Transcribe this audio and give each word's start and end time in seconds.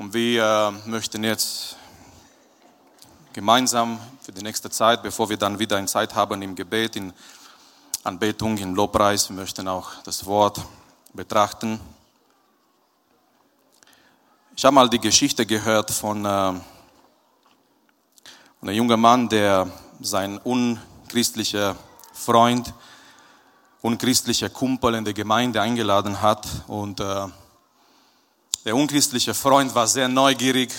Und 0.00 0.14
wir 0.14 0.72
möchten 0.86 1.22
jetzt 1.24 1.76
gemeinsam 3.34 4.00
für 4.22 4.32
die 4.32 4.42
nächste 4.42 4.70
Zeit, 4.70 5.02
bevor 5.02 5.28
wir 5.28 5.36
dann 5.36 5.58
wieder 5.58 5.76
eine 5.76 5.88
Zeit 5.88 6.14
haben 6.14 6.40
im 6.40 6.54
Gebet, 6.54 6.96
in 6.96 7.12
Anbetung, 8.02 8.56
im 8.56 8.74
Lobpreis, 8.74 9.28
wir 9.28 9.36
möchten 9.36 9.68
auch 9.68 9.90
das 10.04 10.24
Wort 10.24 10.64
betrachten. 11.12 11.78
Ich 14.56 14.64
habe 14.64 14.74
mal 14.74 14.88
die 14.88 15.00
Geschichte 15.00 15.44
gehört 15.44 15.90
von, 15.90 16.24
äh, 16.24 16.28
einem 16.28 16.62
jungen 18.62 18.98
Mann, 18.98 19.28
der 19.28 19.70
sein 20.00 20.38
unchristlicher 20.38 21.76
Freund, 22.14 22.72
unchristlicher 23.82 24.48
Kumpel 24.48 24.94
in 24.94 25.04
die 25.04 25.12
Gemeinde 25.12 25.60
eingeladen 25.60 26.22
hat 26.22 26.48
und 26.68 27.00
äh, 27.00 27.26
der 28.64 28.76
unchristliche 28.76 29.32
Freund 29.32 29.74
war 29.74 29.86
sehr 29.86 30.08
neugierig. 30.08 30.72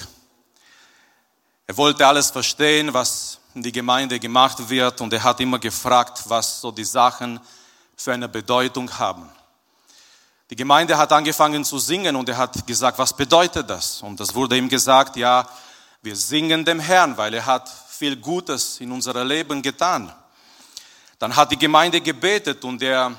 Er 1.65 1.75
wollte 1.78 2.05
alles 2.05 2.29
verstehen, 2.29 2.93
was 2.93 3.39
in 3.55 3.64
die 3.64 3.71
Gemeinde 3.71 4.19
gemacht 4.19 4.69
wird 4.69 5.01
und 5.01 5.11
er 5.14 5.24
hat 5.24 5.39
immer 5.39 5.57
gefragt, 5.57 6.24
was 6.28 6.61
so 6.61 6.71
die 6.71 6.86
Sachen 6.86 7.39
für 7.96 8.14
eine 8.14 8.29
Bedeutung 8.29 8.89
haben. 8.97 9.29
Die 10.50 10.55
Gemeinde 10.55 10.97
hat 10.97 11.11
angefangen 11.11 11.64
zu 11.64 11.79
singen 11.79 12.15
und 12.15 12.29
er 12.29 12.38
hat 12.38 12.68
gesagt, 12.68 13.00
was 13.00 13.14
bedeutet 13.14 13.69
das? 13.69 14.02
Und 14.02 14.19
das 14.19 14.36
wurde 14.36 14.57
ihm 14.57 14.69
gesagt, 14.69 15.16
ja, 15.16 15.47
wir 16.02 16.16
singen 16.16 16.63
dem 16.66 16.79
Herrn, 16.79 17.18
weil 17.18 17.33
er 17.33 17.46
hat 17.46 17.69
viel 17.89 18.16
Gutes 18.18 18.79
in 18.79 18.91
unserem 18.91 19.27
Leben 19.27 19.61
getan. 19.61 20.13
Dann 21.19 21.36
hat 21.36 21.52
die 21.52 21.57
Gemeinde 21.57 22.02
gebetet 22.02 22.63
und 22.63 22.82
der 22.82 23.16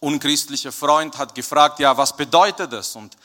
unchristliche 0.00 0.72
Freund 0.72 1.16
hat 1.18 1.34
gefragt, 1.34 1.80
ja, 1.80 1.96
was 1.96 2.16
bedeutet 2.16 2.72
das? 2.72 2.96
Und 2.96 3.16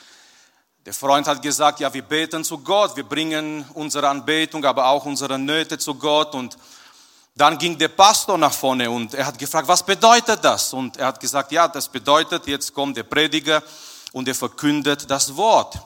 der 0.86 0.94
Freund 0.94 1.28
hat 1.28 1.42
gesagt, 1.42 1.80
ja, 1.80 1.94
wir 1.94 2.02
beten 2.02 2.44
zu 2.44 2.58
Gott, 2.58 2.96
wir 2.98 3.05
bringen 3.05 3.66
unsere 3.74 4.10
Anbetung, 4.10 4.66
aber 4.66 4.88
auch 4.88 5.05
unsere 5.05 5.40
Nöte 5.40 5.77
zu 5.77 5.96
Gott. 5.96 6.35
Und 6.35 6.57
dann 7.35 7.57
ging 7.57 7.77
der 7.77 7.88
Pastor 7.88 8.38
nach 8.38 8.52
vorne 8.52 8.91
und 8.91 9.13
er 9.13 9.26
hat 9.26 9.40
gefragt, 9.40 9.68
was 9.68 9.82
bedeutet 9.82 10.44
das? 10.44 10.74
Und 10.74 10.98
er 10.98 11.07
hat 11.07 11.20
gesagt, 11.22 11.54
ja, 11.54 11.70
das 11.70 11.88
bedeutet, 11.88 12.46
jetzt 12.48 12.74
kommt 12.74 12.98
der 12.98 13.04
Prediger 13.04 13.63
und 14.12 14.27
er 14.27 14.35
verkündet 14.35 15.10
das 15.10 15.35
Wort. 15.38 15.80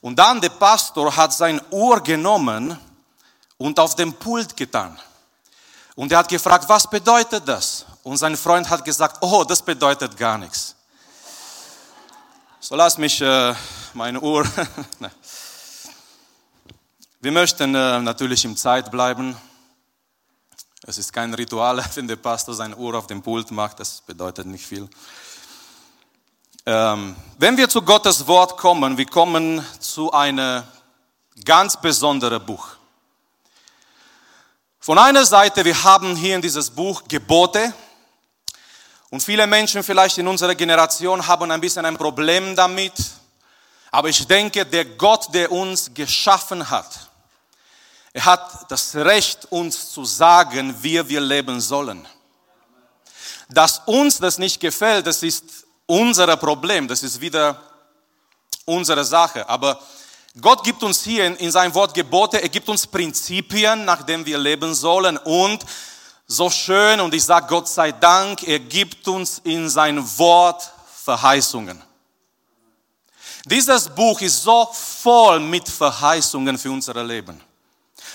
Und 0.00 0.18
dann 0.18 0.40
der 0.40 0.50
Pastor 0.50 1.16
hat 1.16 1.32
sein 1.32 1.60
Ohr 1.70 2.00
genommen 2.00 2.76
und 3.58 3.78
auf 3.78 3.94
dem 3.94 4.12
Pult 4.12 4.56
getan. 4.56 4.98
Und 5.94 6.10
er 6.10 6.18
hat 6.18 6.28
gefragt, 6.28 6.68
was 6.68 6.90
bedeutet 6.90 7.46
das? 7.46 7.86
Und 8.02 8.16
sein 8.18 8.36
Freund 8.36 8.68
hat 8.68 8.84
gesagt, 8.84 9.18
oh, 9.20 9.44
das 9.44 9.62
bedeutet 9.62 10.16
gar 10.16 10.36
nichts. 10.36 10.74
So 12.60 12.74
lass 12.74 12.98
mich 12.98 13.20
äh, 13.22 13.54
meine 13.96 14.20
Uhr. 14.20 14.46
Wir 17.20 17.32
möchten 17.32 17.74
äh, 17.74 17.98
natürlich 18.00 18.44
im 18.44 18.56
Zeit 18.56 18.90
bleiben. 18.90 19.34
Es 20.86 20.98
ist 20.98 21.12
kein 21.12 21.32
Ritual, 21.32 21.82
wenn 21.94 22.06
der 22.06 22.16
Pastor 22.16 22.54
sein 22.54 22.76
Uhr 22.76 22.94
auf 22.94 23.06
dem 23.06 23.22
Pult 23.22 23.50
macht. 23.50 23.80
Das 23.80 24.02
bedeutet 24.02 24.46
nicht 24.46 24.66
viel. 24.66 24.88
Ähm, 26.66 27.16
wenn 27.38 27.56
wir 27.56 27.68
zu 27.68 27.80
Gottes 27.80 28.26
Wort 28.26 28.58
kommen, 28.58 28.98
wir 28.98 29.06
kommen 29.06 29.64
zu 29.80 30.12
einem 30.12 30.62
ganz 31.44 31.80
besonderen 31.80 32.44
Buch. 32.44 32.68
Von 34.78 34.98
einer 34.98 35.24
Seite, 35.24 35.64
wir 35.64 35.82
haben 35.82 36.14
hier 36.14 36.36
in 36.36 36.42
dieses 36.42 36.70
Buch 36.70 37.02
Gebote, 37.08 37.72
und 39.08 39.22
viele 39.22 39.46
Menschen 39.46 39.82
vielleicht 39.82 40.18
in 40.18 40.26
unserer 40.26 40.54
Generation 40.54 41.26
haben 41.26 41.50
ein 41.50 41.60
bisschen 41.60 41.86
ein 41.86 41.96
Problem 41.96 42.56
damit. 42.56 42.92
Aber 43.96 44.10
ich 44.10 44.26
denke, 44.26 44.66
der 44.66 44.84
Gott, 44.84 45.32
der 45.32 45.50
uns 45.50 45.90
geschaffen 45.94 46.68
hat, 46.68 47.08
er 48.12 48.26
hat 48.26 48.70
das 48.70 48.94
Recht, 48.94 49.46
uns 49.48 49.90
zu 49.90 50.04
sagen, 50.04 50.74
wie 50.82 51.08
wir 51.08 51.18
leben 51.18 51.62
sollen. 51.62 52.06
Dass 53.48 53.80
uns 53.86 54.18
das 54.18 54.36
nicht 54.36 54.60
gefällt, 54.60 55.06
das 55.06 55.22
ist 55.22 55.64
unser 55.86 56.36
Problem, 56.36 56.86
das 56.86 57.02
ist 57.02 57.22
wieder 57.22 57.58
unsere 58.66 59.02
Sache. 59.02 59.48
Aber 59.48 59.80
Gott 60.42 60.62
gibt 60.62 60.82
uns 60.82 61.02
hier 61.02 61.24
in, 61.24 61.36
in 61.36 61.50
sein 61.50 61.74
Wort 61.74 61.94
Gebote, 61.94 62.42
er 62.42 62.50
gibt 62.50 62.68
uns 62.68 62.86
Prinzipien, 62.86 63.86
nach 63.86 64.02
denen 64.02 64.26
wir 64.26 64.36
leben 64.36 64.74
sollen 64.74 65.16
und 65.16 65.64
so 66.26 66.50
schön 66.50 67.00
und 67.00 67.14
ich 67.14 67.24
sage 67.24 67.46
Gott 67.46 67.66
sei 67.66 67.92
Dank, 67.92 68.46
er 68.46 68.58
gibt 68.58 69.08
uns 69.08 69.38
in 69.42 69.70
sein 69.70 70.06
Wort 70.18 70.70
Verheißungen. 71.02 71.85
Dieses 73.48 73.88
Buch 73.88 74.20
ist 74.22 74.42
so 74.42 74.68
voll 74.72 75.38
mit 75.38 75.68
Verheißungen 75.68 76.58
für 76.58 76.72
unser 76.72 77.04
Leben. 77.04 77.40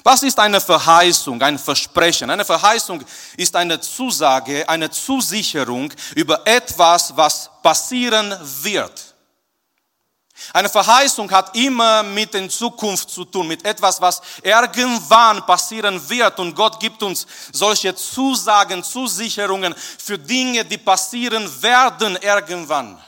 Was 0.04 0.24
ist 0.24 0.38
eine 0.38 0.60
Verheißung, 0.60 1.42
ein 1.42 1.58
Versprechen? 1.58 2.30
Eine 2.30 2.44
Verheißung 2.44 3.02
ist 3.38 3.56
eine 3.56 3.80
Zusage, 3.80 4.68
eine 4.68 4.92
Zusicherung 4.92 5.94
über 6.16 6.46
etwas, 6.46 7.16
was 7.16 7.50
passieren 7.64 8.36
wird. 8.62 9.16
Eine 10.52 10.68
Verheißung 10.68 11.32
hat 11.32 11.56
immer 11.56 12.04
mit 12.04 12.34
der 12.34 12.50
Zukunft 12.50 13.10
zu 13.10 13.24
tun, 13.24 13.48
mit 13.48 13.64
etwas, 13.66 14.02
was 14.02 14.22
irgendwann 14.44 15.46
passieren 15.46 16.10
wird. 16.10 16.40
Und 16.40 16.56
Gott 16.56 16.78
gibt 16.78 17.02
uns 17.04 17.26
solche 17.54 17.96
Zusagen, 17.96 18.84
Zusicherungen 18.84 19.74
für 19.98 20.20
Dinge, 20.20 20.66
die 20.66 20.78
passieren 20.78 21.50
werden 21.62 22.18
irgendwann. 22.22 23.02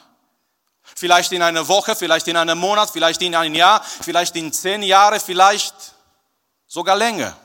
Vielleicht 1.04 1.34
in 1.34 1.42
einer 1.42 1.68
Woche, 1.68 1.98
vielleicht 1.98 2.30
in 2.30 2.38
einem 2.38 2.58
Monat, 2.58 2.90
vielleicht 2.90 3.22
in 3.22 3.36
einem 3.36 3.54
Jahr, 3.56 3.84
vielleicht 3.84 4.38
in 4.38 4.54
zehn 4.54 4.82
Jahren, 4.84 5.20
vielleicht 5.20 5.76
sogar 6.66 6.96
länger. 6.96 7.36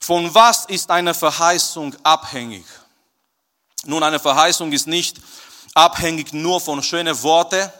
Von 0.00 0.34
was 0.34 0.64
ist 0.64 0.90
eine 0.90 1.12
Verheißung 1.12 1.94
abhängig? 2.02 2.64
Nun, 3.84 4.02
eine 4.02 4.18
Verheißung 4.18 4.72
ist 4.72 4.86
nicht 4.86 5.18
abhängig 5.74 6.32
nur 6.32 6.58
von 6.58 6.82
schönen 6.82 7.22
Worten. 7.22 7.70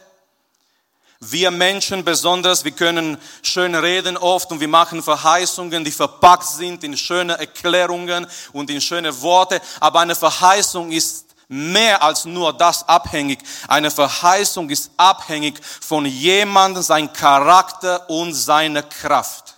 Wir 1.20 1.50
Menschen 1.50 2.04
besonders, 2.04 2.62
wir 2.62 2.72
können 2.72 3.16
schön 3.40 3.74
reden 3.74 4.18
oft 4.18 4.52
und 4.52 4.60
wir 4.60 4.68
machen 4.68 5.02
Verheißungen, 5.02 5.82
die 5.82 5.92
verpackt 5.92 6.46
sind 6.46 6.84
in 6.84 6.94
schöne 6.94 7.38
Erklärungen 7.38 8.26
und 8.52 8.68
in 8.68 8.82
schöne 8.82 9.18
Worte. 9.22 9.62
Aber 9.80 10.00
eine 10.00 10.14
Verheißung 10.14 10.92
ist 10.92 11.25
mehr 11.48 12.02
als 12.02 12.24
nur 12.24 12.52
das 12.52 12.88
abhängig. 12.88 13.40
Eine 13.68 13.90
Verheißung 13.90 14.68
ist 14.70 14.90
abhängig 14.96 15.60
von 15.64 16.06
jemandem, 16.06 16.82
sein 16.82 17.12
Charakter 17.12 18.08
und 18.10 18.34
seine 18.34 18.82
Kraft. 18.82 19.54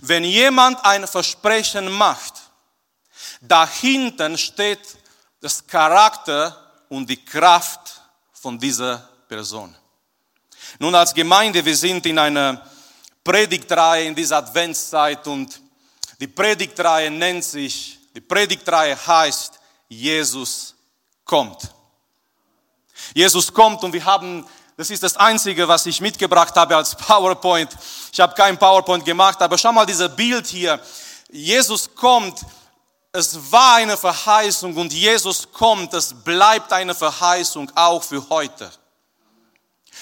Wenn 0.00 0.24
jemand 0.24 0.82
ein 0.84 1.06
Versprechen 1.06 1.90
macht, 1.90 2.34
dahinten 3.40 4.38
steht 4.38 4.80
das 5.40 5.66
Charakter 5.66 6.56
und 6.88 7.08
die 7.10 7.22
Kraft 7.24 8.00
von 8.32 8.58
dieser 8.58 9.08
Person. 9.28 9.74
Nun 10.78 10.94
als 10.94 11.12
Gemeinde, 11.12 11.64
wir 11.64 11.76
sind 11.76 12.06
in 12.06 12.18
einer 12.18 12.64
Predigtreihe 13.22 14.06
in 14.06 14.14
dieser 14.14 14.38
Adventszeit 14.38 15.26
und 15.26 15.60
die 16.18 16.26
Predigtreihe 16.28 17.10
nennt 17.10 17.44
sich, 17.44 17.98
die 18.14 18.20
Predigtreihe 18.20 18.96
heißt, 19.06 19.58
Jesus 19.98 20.74
kommt. 21.24 21.70
Jesus 23.14 23.52
kommt 23.52 23.82
und 23.84 23.92
wir 23.92 24.04
haben, 24.04 24.46
das 24.76 24.90
ist 24.90 25.02
das 25.02 25.16
Einzige, 25.16 25.66
was 25.68 25.86
ich 25.86 26.00
mitgebracht 26.00 26.54
habe 26.56 26.76
als 26.76 26.94
PowerPoint. 26.94 27.70
Ich 28.12 28.20
habe 28.20 28.34
kein 28.34 28.58
PowerPoint 28.58 29.04
gemacht, 29.04 29.40
aber 29.42 29.58
schau 29.58 29.72
mal 29.72 29.86
dieses 29.86 30.14
Bild 30.14 30.46
hier. 30.46 30.80
Jesus 31.30 31.94
kommt 31.94 32.44
es 33.12 33.52
war 33.52 33.74
eine 33.74 33.98
Verheißung 33.98 34.74
und 34.74 34.92
Jesus 34.92 35.52
kommt, 35.52 35.92
es 35.92 36.14
bleibt 36.14 36.72
eine 36.72 36.94
Verheißung 36.94 37.70
auch 37.74 38.02
für 38.02 38.26
heute. 38.30 38.70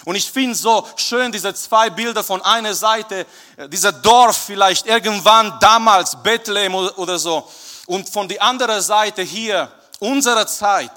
Und 0.04 0.14
ich 0.14 0.30
finde 0.30 0.54
so 0.54 0.86
schön 0.94 1.32
diese 1.32 1.52
zwei 1.52 1.90
Bilder 1.90 2.22
von 2.22 2.40
einer 2.42 2.72
Seite, 2.72 3.26
äh, 3.56 3.68
dieser 3.68 3.90
Dorf 3.90 4.36
vielleicht 4.36 4.86
irgendwann 4.86 5.58
damals, 5.60 6.22
Bethlehem 6.22 6.74
oder 6.74 7.18
so, 7.18 7.50
und 7.86 8.08
von 8.08 8.28
der 8.28 8.40
anderen 8.42 8.80
Seite 8.80 9.22
hier, 9.22 9.70
unsere 10.00 10.46
Zeit. 10.46 10.92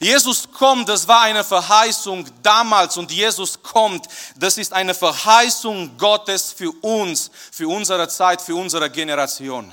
Jesus 0.00 0.50
kommt, 0.50 0.88
das 0.88 1.06
war 1.06 1.22
eine 1.22 1.44
Verheißung 1.44 2.26
damals 2.42 2.96
und 2.96 3.10
Jesus 3.10 3.62
kommt, 3.62 4.06
das 4.36 4.56
ist 4.56 4.72
eine 4.72 4.94
Verheißung 4.94 5.96
Gottes 5.98 6.52
für 6.52 6.72
uns, 6.82 7.30
für 7.52 7.68
unsere 7.68 8.08
Zeit, 8.08 8.40
für 8.40 8.54
unsere 8.54 8.88
Generation. 8.90 9.70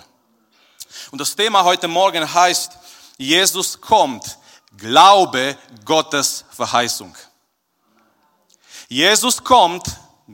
Und 1.12 1.22
das 1.22 1.36
Thema 1.36 1.64
heute 1.64 1.88
Morgen 1.88 2.32
heißt, 2.34 2.74
Jesus 3.18 3.80
kommt, 3.80 4.38
Glaube 4.78 5.58
Gottes 5.86 6.46
Verheißung. 6.52 7.16
Jesus 8.88 9.44
kommt, 9.44 9.86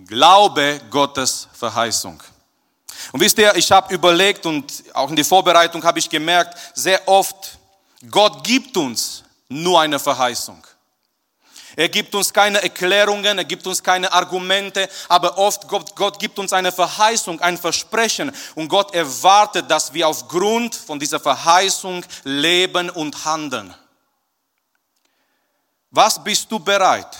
Glaube 0.06 0.82
Gottes 0.90 1.48
Verheißung. 1.54 2.22
Und 3.12 3.20
wisst 3.20 3.38
ihr, 3.38 3.56
ich 3.56 3.72
habe 3.72 3.94
überlegt 3.94 4.46
und 4.46 4.84
auch 4.94 5.10
in 5.10 5.16
der 5.16 5.26
Vorbereitung 5.26 5.84
habe 5.84 6.00
ich 6.00 6.10
gemerkt, 6.10 6.58
sehr 6.74 7.08
oft, 7.08 7.58
Gott 8.10 8.44
gibt 8.44 8.76
uns 8.78 9.24
nur 9.50 9.80
eine 9.82 10.00
Verheißung. 10.00 10.66
Er 11.76 11.90
gibt 11.90 12.16
uns 12.16 12.34
keine 12.34 12.60
Erklärungen, 12.64 13.38
er 13.38 13.46
gibt 13.46 13.68
uns 13.68 13.84
keine 13.84 14.12
Argumente, 14.12 14.90
aber 15.08 15.38
oft 15.38 15.68
Gott, 15.68 15.96
Gott 15.96 16.20
gibt 16.20 16.40
uns 16.40 16.52
eine 16.52 16.72
Verheißung, 16.72 17.40
ein 17.40 17.56
Versprechen 17.56 18.32
und 18.56 18.68
Gott 18.68 18.96
erwartet, 18.96 19.70
dass 19.70 19.94
wir 19.94 20.08
aufgrund 20.08 20.74
von 20.74 21.00
dieser 21.00 21.20
Verheißung 21.20 22.04
leben 22.24 22.90
und 22.90 23.24
handeln. 23.26 23.76
Was 25.92 26.24
bist 26.24 26.52
du 26.52 26.58
bereit 26.58 27.16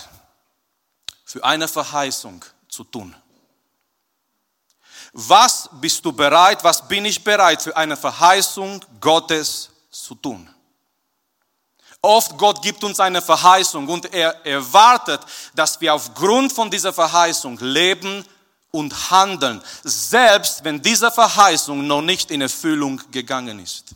für 1.24 1.44
eine 1.44 1.68
Verheißung 1.68 2.44
zu 2.68 2.82
tun? 2.82 3.14
Was 5.12 5.68
bist 5.72 6.04
du 6.04 6.12
bereit, 6.12 6.62
was 6.62 6.86
bin 6.86 7.04
ich 7.04 7.22
bereit 7.22 7.62
für 7.62 7.76
eine 7.76 7.96
Verheißung 7.96 8.84
Gottes 9.00 9.70
zu 9.90 10.14
tun? 10.14 10.48
Oft 12.00 12.38
Gott 12.38 12.62
gibt 12.62 12.84
uns 12.84 13.00
eine 13.00 13.20
Verheißung 13.20 13.88
und 13.88 14.12
er 14.12 14.46
erwartet, 14.46 15.20
dass 15.54 15.80
wir 15.80 15.94
aufgrund 15.94 16.52
von 16.52 16.70
dieser 16.70 16.92
Verheißung 16.92 17.58
leben 17.60 18.24
und 18.70 19.10
handeln, 19.10 19.62
selbst 19.82 20.62
wenn 20.62 20.80
diese 20.80 21.10
Verheißung 21.10 21.86
noch 21.86 22.02
nicht 22.02 22.30
in 22.30 22.42
Erfüllung 22.42 23.00
gegangen 23.10 23.58
ist. 23.58 23.86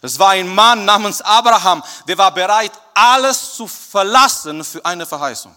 Es 0.00 0.18
war 0.18 0.30
ein 0.30 0.48
Mann 0.48 0.84
namens 0.84 1.20
Abraham, 1.20 1.82
der 2.06 2.16
war 2.16 2.32
bereit, 2.32 2.72
alles 2.94 3.54
zu 3.54 3.66
verlassen 3.66 4.64
für 4.64 4.84
eine 4.84 5.04
Verheißung. 5.04 5.54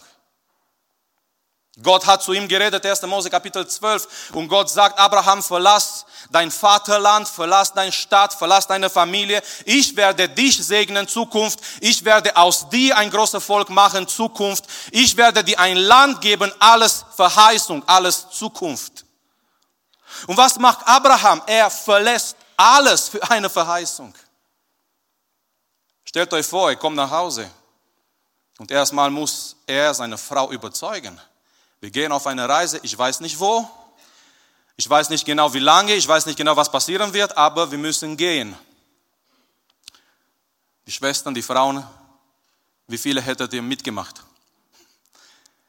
Gott 1.82 2.06
hat 2.06 2.22
zu 2.22 2.32
ihm 2.32 2.46
geredet, 2.46 2.86
1. 2.86 3.02
Mose 3.02 3.28
Kapitel 3.28 3.66
12, 3.66 4.30
und 4.32 4.46
Gott 4.46 4.70
sagt, 4.70 4.96
Abraham, 4.96 5.42
verlass 5.42 6.06
dein 6.30 6.50
Vaterland, 6.50 7.28
verlass 7.28 7.72
deine 7.72 7.90
Stadt, 7.90 8.32
verlass 8.32 8.66
deine 8.66 8.88
Familie. 8.88 9.42
Ich 9.64 9.96
werde 9.96 10.28
dich 10.28 10.56
segnen, 10.64 11.08
Zukunft. 11.08 11.58
Ich 11.80 12.04
werde 12.04 12.36
aus 12.36 12.68
dir 12.68 12.96
ein 12.96 13.10
großes 13.10 13.42
Volk 13.44 13.70
machen, 13.70 14.06
Zukunft. 14.06 14.66
Ich 14.92 15.16
werde 15.16 15.42
dir 15.42 15.58
ein 15.58 15.76
Land 15.76 16.20
geben, 16.20 16.52
alles 16.60 17.04
Verheißung, 17.16 17.82
alles 17.86 18.30
Zukunft. 18.30 19.04
Und 20.28 20.36
was 20.36 20.56
macht 20.58 20.86
Abraham? 20.86 21.42
Er 21.46 21.70
verlässt 21.70 22.36
alles 22.56 23.08
für 23.08 23.22
eine 23.30 23.50
Verheißung. 23.50 24.14
Stellt 26.04 26.32
euch 26.32 26.46
vor, 26.46 26.70
er 26.70 26.76
kommt 26.76 26.94
nach 26.94 27.10
Hause 27.10 27.50
und 28.58 28.70
erstmal 28.70 29.10
muss 29.10 29.56
er 29.66 29.92
seine 29.92 30.16
Frau 30.16 30.52
überzeugen. 30.52 31.20
Wir 31.84 31.90
gehen 31.90 32.12
auf 32.12 32.26
eine 32.26 32.48
Reise, 32.48 32.80
ich 32.82 32.96
weiß 32.96 33.20
nicht 33.20 33.38
wo, 33.38 33.68
ich 34.74 34.88
weiß 34.88 35.10
nicht 35.10 35.26
genau 35.26 35.52
wie 35.52 35.58
lange, 35.58 35.92
ich 35.94 36.08
weiß 36.08 36.24
nicht 36.24 36.38
genau 36.38 36.56
was 36.56 36.72
passieren 36.72 37.12
wird, 37.12 37.36
aber 37.36 37.70
wir 37.70 37.76
müssen 37.76 38.16
gehen. 38.16 38.56
Die 40.86 40.92
Schwestern, 40.92 41.34
die 41.34 41.42
Frauen, 41.42 41.86
wie 42.86 42.96
viele 42.96 43.20
hättet 43.20 43.52
ihr 43.52 43.60
mitgemacht? 43.60 44.22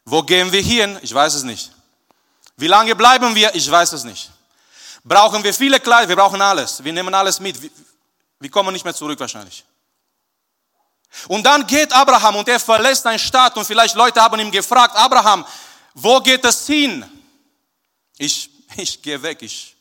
Wo 0.06 0.24
gehen 0.24 0.50
wir 0.54 0.62
hin? 0.62 0.98
Ich 1.02 1.14
weiß 1.14 1.34
es 1.34 1.44
nicht. 1.44 1.74
Wie 2.56 2.68
lange 2.68 2.96
bleiben 2.96 3.36
wir? 3.36 3.54
Ich 3.54 3.70
weiß 3.70 3.92
es 3.92 4.06
nicht. 4.06 4.32
Brauchen 5.04 5.44
wir 5.44 5.54
viele 5.54 5.82
Kleider? 5.82 6.08
Wir 6.08 6.16
brauchen 6.16 6.42
alles. 6.42 6.82
Wir 6.82 6.94
nehmen 6.94 7.14
alles 7.14 7.42
mit. 7.42 7.58
Wir 8.40 8.50
kommen 8.50 8.72
nicht 8.72 8.86
mehr 8.86 8.96
zurück 8.96 9.20
wahrscheinlich. 9.20 9.66
Und 11.28 11.46
dann 11.46 11.68
geht 11.68 11.92
Abraham 11.92 12.38
und 12.38 12.48
er 12.48 12.62
verlässt 12.62 13.04
seine 13.04 13.20
Stadt 13.20 13.58
und 13.58 13.66
vielleicht 13.66 13.96
Leute 13.96 14.22
haben 14.22 14.40
ihn 14.40 14.52
gefragt, 14.52 14.96
Abraham, 14.96 15.46
wo 15.96 16.20
geht 16.20 16.44
es 16.46 16.68
hin? 16.68 17.04
Ich, 18.18 18.50
ich 18.78 19.02
gehe 19.02 19.22
weg. 19.22 19.42
Ich, 19.42 19.76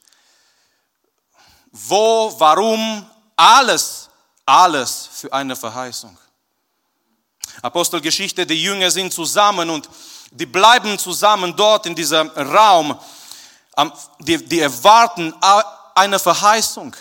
wo, 1.71 2.35
warum, 2.39 3.05
alles, 3.37 4.09
alles 4.47 5.09
für 5.13 5.33
eine 5.33 5.57
Verheißung. 5.57 6.17
Apostelgeschichte, 7.63 8.47
die 8.47 8.63
Jünger 8.63 8.91
sind 8.91 9.13
zusammen 9.13 9.71
und 9.71 9.89
die 10.31 10.47
bleiben 10.47 10.99
zusammen 10.99 11.55
dort 11.57 11.87
in 11.87 11.95
diesem 11.95 12.29
Raum. 12.29 12.99
Die, 14.21 14.39
die 14.45 14.61
erwarten 14.61 15.35
eine 15.95 16.19
Verheißung. 16.19 16.95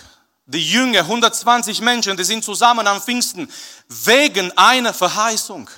Die 0.45 0.71
Jünger, 0.71 0.99
120 1.01 1.81
Menschen, 1.81 2.17
die 2.17 2.23
sind 2.23 2.43
zusammen 2.43 2.85
am 2.87 3.01
Pfingsten 3.01 3.51
wegen 3.87 4.55
einer 4.57 4.93
Verheißung. 4.93 5.69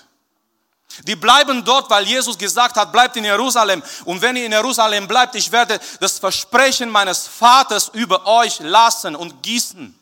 Die 1.03 1.15
bleiben 1.15 1.63
dort, 1.65 1.89
weil 1.89 2.05
Jesus 2.05 2.37
gesagt 2.37 2.77
hat, 2.77 2.91
bleibt 2.91 3.17
in 3.17 3.25
Jerusalem. 3.25 3.83
Und 4.05 4.21
wenn 4.21 4.37
ihr 4.37 4.45
in 4.45 4.51
Jerusalem 4.51 5.07
bleibt, 5.07 5.35
ich 5.35 5.51
werde 5.51 5.79
das 5.99 6.19
Versprechen 6.19 6.89
meines 6.89 7.27
Vaters 7.27 7.89
über 7.93 8.25
euch 8.25 8.59
lassen 8.59 9.15
und 9.15 9.43
gießen. 9.43 9.97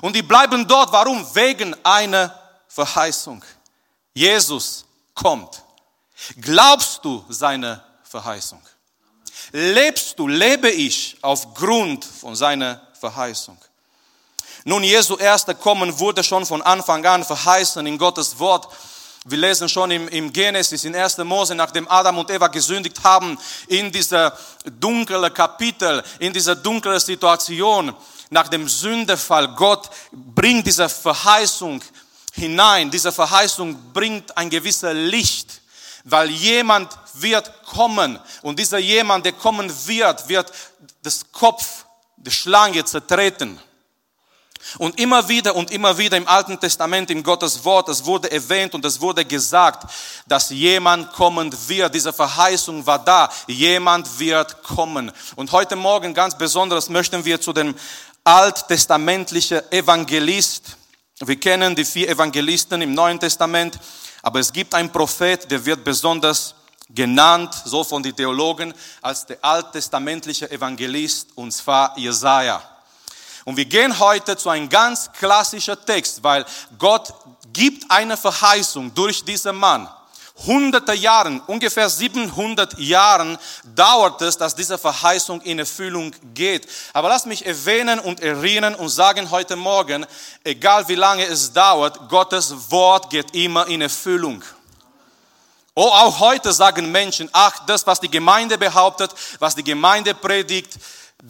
Und 0.00 0.14
die 0.14 0.22
bleiben 0.22 0.66
dort. 0.66 0.92
Warum? 0.92 1.26
Wegen 1.34 1.74
einer 1.84 2.38
Verheißung. 2.68 3.44
Jesus 4.14 4.84
kommt. 5.14 5.62
Glaubst 6.40 7.04
du 7.04 7.24
seine 7.28 7.82
Verheißung? 8.04 8.62
Lebst 9.52 10.18
du, 10.18 10.28
lebe 10.28 10.70
ich 10.70 11.16
aufgrund 11.22 12.04
von 12.04 12.34
seiner 12.34 12.80
Verheißung? 12.98 13.58
Nun, 14.64 14.82
Jesu 14.82 15.16
erster 15.16 15.54
Kommen 15.54 15.98
wurde 15.98 16.24
schon 16.24 16.44
von 16.44 16.62
Anfang 16.62 17.04
an 17.06 17.24
verheißen 17.24 17.86
in 17.86 17.98
Gottes 17.98 18.38
Wort. 18.38 18.68
Wir 19.28 19.38
lesen 19.38 19.68
schon 19.68 19.90
im, 19.90 20.06
im 20.06 20.32
Genesis, 20.32 20.84
in 20.84 20.94
1. 20.94 21.18
Mose, 21.18 21.52
nachdem 21.56 21.88
Adam 21.88 22.18
und 22.18 22.30
Eva 22.30 22.46
gesündigt 22.46 23.02
haben, 23.02 23.36
in 23.66 23.90
dieser 23.90 24.38
dunklen 24.78 25.34
Kapitel, 25.34 26.00
in 26.20 26.32
dieser 26.32 26.54
dunklen 26.54 27.00
Situation, 27.00 27.92
nach 28.30 28.46
dem 28.46 28.68
Sündefall, 28.68 29.48
Gott 29.56 29.90
bringt 30.12 30.64
diese 30.66 30.88
Verheißung 30.88 31.82
hinein. 32.34 32.88
Diese 32.88 33.10
Verheißung 33.10 33.92
bringt 33.92 34.36
ein 34.38 34.48
gewisses 34.48 34.92
Licht, 34.94 35.60
weil 36.04 36.30
jemand 36.30 36.96
wird 37.14 37.50
kommen 37.64 38.20
und 38.42 38.60
dieser 38.60 38.78
jemand, 38.78 39.24
der 39.24 39.32
kommen 39.32 39.72
wird, 39.86 40.28
wird 40.28 40.52
das 41.02 41.32
Kopf 41.32 41.84
der 42.16 42.30
Schlange 42.30 42.84
zertreten. 42.84 43.60
Und 44.78 45.00
immer 45.00 45.28
wieder 45.28 45.54
und 45.54 45.70
immer 45.70 45.96
wieder 45.96 46.16
im 46.16 46.28
Alten 46.28 46.58
Testament, 46.60 47.10
in 47.10 47.22
Gottes 47.22 47.64
Wort, 47.64 47.88
es 47.88 48.04
wurde 48.04 48.30
erwähnt 48.30 48.74
und 48.74 48.84
es 48.84 49.00
wurde 49.00 49.24
gesagt, 49.24 49.90
dass 50.26 50.50
jemand 50.50 51.12
kommen 51.12 51.54
wird. 51.68 51.94
Diese 51.94 52.12
Verheißung 52.12 52.84
war 52.86 52.98
da. 52.98 53.30
Jemand 53.46 54.18
wird 54.18 54.62
kommen. 54.62 55.12
Und 55.36 55.52
heute 55.52 55.76
Morgen 55.76 56.12
ganz 56.14 56.36
besonders 56.36 56.88
möchten 56.88 57.24
wir 57.24 57.40
zu 57.40 57.52
dem 57.52 57.74
alttestamentlichen 58.24 59.60
Evangelist. 59.70 60.76
Wir 61.20 61.40
kennen 61.40 61.74
die 61.74 61.84
vier 61.84 62.08
Evangelisten 62.10 62.82
im 62.82 62.92
Neuen 62.92 63.18
Testament, 63.18 63.78
aber 64.20 64.40
es 64.40 64.52
gibt 64.52 64.74
einen 64.74 64.90
Prophet, 64.90 65.50
der 65.50 65.64
wird 65.64 65.84
besonders 65.84 66.54
genannt, 66.90 67.54
so 67.64 67.84
von 67.84 68.02
den 68.02 68.14
Theologen, 68.14 68.74
als 69.00 69.24
der 69.26 69.38
alttestamentliche 69.42 70.50
Evangelist, 70.50 71.28
und 71.34 71.52
zwar 71.52 71.96
Jesaja. 71.96 72.75
Und 73.46 73.56
wir 73.56 73.64
gehen 73.64 73.96
heute 74.00 74.36
zu 74.36 74.50
einem 74.50 74.68
ganz 74.68 75.08
klassischen 75.12 75.76
Text, 75.86 76.20
weil 76.24 76.44
Gott 76.80 77.14
gibt 77.52 77.88
eine 77.88 78.16
Verheißung 78.16 78.92
durch 78.92 79.24
diesen 79.24 79.54
Mann. 79.54 79.88
Hunderte 80.44 80.94
Jahren, 80.94 81.40
ungefähr 81.46 81.88
700 81.88 82.76
Jahren 82.80 83.38
dauert 83.76 84.20
es, 84.20 84.36
dass 84.36 84.56
diese 84.56 84.76
Verheißung 84.76 85.40
in 85.42 85.60
Erfüllung 85.60 86.12
geht. 86.34 86.66
Aber 86.92 87.08
lass 87.08 87.24
mich 87.24 87.46
erwähnen 87.46 88.00
und 88.00 88.18
erinnern 88.18 88.74
und 88.74 88.88
sagen 88.88 89.30
heute 89.30 89.54
Morgen, 89.54 90.04
egal 90.42 90.88
wie 90.88 90.96
lange 90.96 91.24
es 91.24 91.52
dauert, 91.52 92.08
Gottes 92.08 92.52
Wort 92.72 93.10
geht 93.10 93.32
immer 93.32 93.68
in 93.68 93.80
Erfüllung. 93.80 94.42
Oh, 95.76 95.88
auch 95.88 96.18
heute 96.18 96.52
sagen 96.52 96.90
Menschen, 96.90 97.30
ach, 97.32 97.64
das, 97.66 97.86
was 97.86 98.00
die 98.00 98.10
Gemeinde 98.10 98.58
behauptet, 98.58 99.12
was 99.38 99.54
die 99.54 99.62
Gemeinde 99.62 100.14
predigt, 100.14 100.78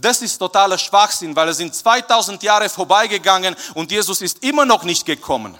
das 0.00 0.22
ist 0.22 0.38
totaler 0.38 0.78
Schwachsinn, 0.78 1.34
weil 1.34 1.48
es 1.48 1.56
sind 1.56 1.74
2000 1.74 2.42
Jahre 2.42 2.68
vorbeigegangen 2.68 3.56
und 3.74 3.90
Jesus 3.90 4.20
ist 4.20 4.42
immer 4.42 4.64
noch 4.64 4.84
nicht 4.84 5.06
gekommen. 5.06 5.56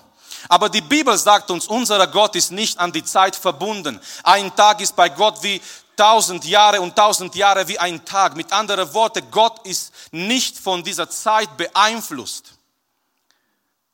Aber 0.49 0.69
die 0.69 0.81
Bibel 0.81 1.16
sagt 1.16 1.50
uns, 1.50 1.66
unser 1.66 2.07
Gott 2.07 2.37
ist 2.37 2.52
nicht 2.52 2.78
an 2.78 2.93
die 2.93 3.05
Zeit 3.05 3.35
verbunden. 3.35 4.00
Ein 4.23 4.55
Tag 4.55 4.81
ist 4.81 4.95
bei 4.95 5.09
Gott 5.09 5.43
wie 5.43 5.61
tausend 5.97 6.45
Jahre 6.45 6.81
und 6.81 6.95
tausend 6.95 7.35
Jahre 7.35 7.66
wie 7.66 7.78
ein 7.78 8.05
Tag. 8.05 8.37
Mit 8.37 8.52
anderen 8.52 8.93
Worten, 8.95 9.25
Gott 9.31 9.66
ist 9.66 9.93
nicht 10.12 10.59
von 10.59 10.85
dieser 10.85 11.09
Zeit 11.09 11.57
beeinflusst. 11.57 12.52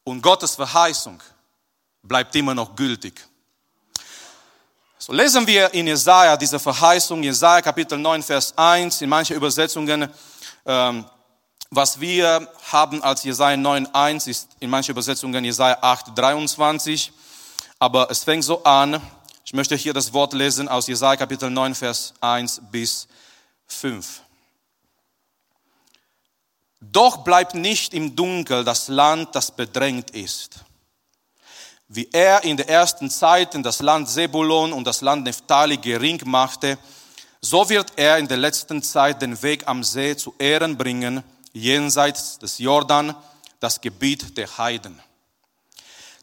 Und 0.04 0.20
Gottes 0.20 0.56
Verheißung 0.56 1.22
bleibt 2.02 2.34
immer 2.34 2.54
noch 2.54 2.74
gültig. 2.74 3.24
So 4.98 5.12
lesen 5.12 5.46
wir 5.46 5.72
in 5.74 5.86
Jesaja 5.86 6.36
diese 6.36 6.58
Verheißung, 6.58 7.22
Jesaja 7.22 7.62
Kapitel 7.62 7.98
9, 7.98 8.22
Vers 8.22 8.52
1, 8.56 9.00
in 9.02 9.08
manchen 9.08 9.36
Übersetzungen, 9.36 10.08
was 10.64 12.00
wir 12.00 12.48
haben 12.70 13.02
als 13.02 13.24
Jesaja 13.24 13.56
9, 13.56 13.94
1, 13.94 14.26
ist 14.26 14.48
in 14.60 14.70
manchen 14.70 14.92
Übersetzungen 14.92 15.44
Jesaja 15.44 15.78
8, 15.80 16.16
23. 16.16 17.12
Aber 17.78 18.10
es 18.10 18.24
fängt 18.24 18.44
so 18.44 18.62
an, 18.64 19.00
ich 19.44 19.52
möchte 19.52 19.74
hier 19.76 19.92
das 19.92 20.12
Wort 20.12 20.32
lesen 20.32 20.68
aus 20.68 20.86
Jesaja 20.86 21.16
Kapitel 21.16 21.50
9, 21.50 21.74
Vers 21.74 22.14
1 22.20 22.62
bis 22.70 23.08
5. 23.66 24.22
Doch 26.80 27.18
bleibt 27.18 27.54
nicht 27.54 27.94
im 27.94 28.14
Dunkel 28.14 28.64
das 28.64 28.88
Land, 28.88 29.34
das 29.34 29.50
bedrängt 29.50 30.10
ist 30.10 30.64
wie 31.94 32.08
er 32.10 32.42
in 32.44 32.56
der 32.56 32.70
ersten 32.70 33.10
Zeit 33.10 33.54
in 33.54 33.62
das 33.62 33.82
Land 33.82 34.08
Sebulon 34.08 34.72
und 34.72 34.86
das 34.86 35.02
Land 35.02 35.24
Nephtali 35.24 35.76
gering 35.76 36.22
machte, 36.24 36.78
so 37.42 37.68
wird 37.68 37.92
er 37.96 38.18
in 38.18 38.28
der 38.28 38.36
letzten 38.36 38.82
Zeit 38.82 39.20
den 39.20 39.42
Weg 39.42 39.66
am 39.66 39.82
See 39.82 40.16
zu 40.16 40.34
Ehren 40.38 40.78
bringen, 40.78 41.24
jenseits 41.52 42.38
des 42.38 42.58
Jordan, 42.58 43.14
das 43.58 43.80
Gebiet 43.80 44.36
der 44.38 44.56
Heiden. 44.56 45.00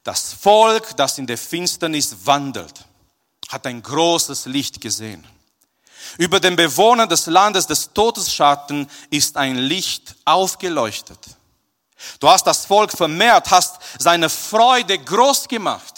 Das 0.03 0.33
Volk, 0.33 0.95
das 0.95 1.17
in 1.17 1.27
der 1.27 1.37
Finsternis 1.37 2.25
wandelt, 2.25 2.85
hat 3.49 3.67
ein 3.67 3.83
großes 3.83 4.45
Licht 4.45 4.79
gesehen. 4.79 5.27
Über 6.17 6.39
den 6.39 6.55
Bewohnern 6.55 7.09
des 7.09 7.25
Landes 7.25 7.67
des 7.67 7.91
Todesschatten 7.93 8.89
ist 9.09 9.35
ein 9.35 9.57
Licht 9.57 10.15
aufgeleuchtet. 10.25 11.19
Du 12.19 12.29
hast 12.29 12.47
das 12.47 12.65
Volk 12.65 12.91
vermehrt, 12.91 13.51
hast 13.51 13.77
seine 13.99 14.29
Freude 14.29 14.97
groß 14.97 15.47
gemacht. 15.47 15.95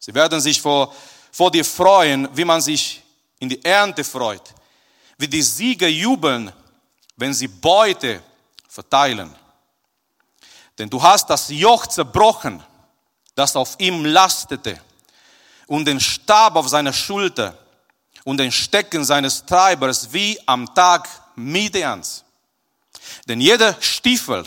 Sie 0.00 0.12
werden 0.12 0.40
sich 0.40 0.60
vor, 0.60 0.92
vor 1.30 1.52
dir 1.52 1.64
freuen, 1.64 2.28
wie 2.36 2.44
man 2.44 2.60
sich 2.60 3.01
in 3.42 3.48
die 3.48 3.64
Ernte 3.64 4.04
freut, 4.04 4.54
wie 5.18 5.26
die 5.26 5.42
Sieger 5.42 5.88
jubeln, 5.88 6.52
wenn 7.16 7.34
sie 7.34 7.48
Beute 7.48 8.22
verteilen. 8.68 9.34
Denn 10.78 10.88
du 10.88 11.02
hast 11.02 11.28
das 11.28 11.48
Joch 11.48 11.88
zerbrochen, 11.88 12.62
das 13.34 13.56
auf 13.56 13.74
ihm 13.78 14.04
lastete, 14.04 14.80
und 15.66 15.86
den 15.86 15.98
Stab 15.98 16.54
auf 16.54 16.68
seiner 16.68 16.92
Schulter 16.92 17.58
und 18.22 18.36
den 18.36 18.52
Stecken 18.52 19.04
seines 19.04 19.44
Treibers 19.44 20.12
wie 20.12 20.38
am 20.46 20.72
Tag 20.72 21.08
Midians. 21.34 22.24
Denn 23.26 23.40
jeder 23.40 23.76
Stiefel, 23.80 24.44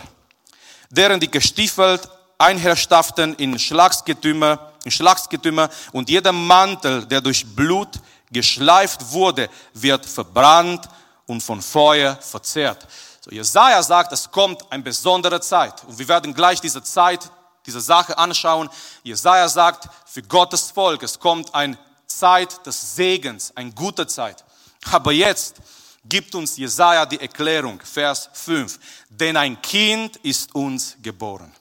deren 0.89 1.19
die 1.19 1.29
gestiefelt 1.29 2.09
einherstafften 2.37 3.35
in 3.35 3.59
Schlagsgetümer, 3.59 4.71
in 4.85 4.91
Schlagsgetümer 4.91 5.69
und 5.91 6.09
jeder 6.09 6.31
Mantel, 6.31 7.05
der 7.05 7.19
durch 7.19 7.45
Blut 7.45 7.99
geschleift 8.35 9.13
wurde, 9.13 9.49
wird 9.73 10.05
verbrannt 10.05 10.89
und 11.25 11.41
von 11.41 11.61
Feuer 11.61 12.17
verzehrt. 12.17 12.85
So, 13.21 13.31
Jesaja 13.31 13.81
sagt, 13.81 14.11
es 14.11 14.29
kommt 14.29 14.69
eine 14.69 14.83
besondere 14.83 15.39
Zeit. 15.39 15.85
Und 15.85 15.97
wir 15.97 16.07
werden 16.09 16.33
gleich 16.33 16.59
diese 16.59 16.83
Zeit, 16.83 17.31
diese 17.65 17.79
Sache 17.79 18.17
anschauen. 18.17 18.69
Jesaja 19.03 19.47
sagt, 19.47 19.87
für 20.05 20.21
Gottes 20.21 20.69
Volk, 20.69 21.01
es 21.03 21.17
kommt 21.17 21.55
eine 21.55 21.77
Zeit 22.07 22.65
des 22.65 22.95
Segens, 22.95 23.53
eine 23.55 23.71
gute 23.71 24.05
Zeit. 24.05 24.43
Aber 24.91 25.13
jetzt 25.13 25.55
gibt 26.03 26.35
uns 26.35 26.57
Jesaja 26.57 27.05
die 27.05 27.21
Erklärung, 27.21 27.79
Vers 27.79 28.29
5. 28.33 28.77
Denn 29.09 29.37
ein 29.37 29.61
Kind 29.61 30.17
ist 30.17 30.53
uns 30.53 30.97
geboren. 31.01 31.53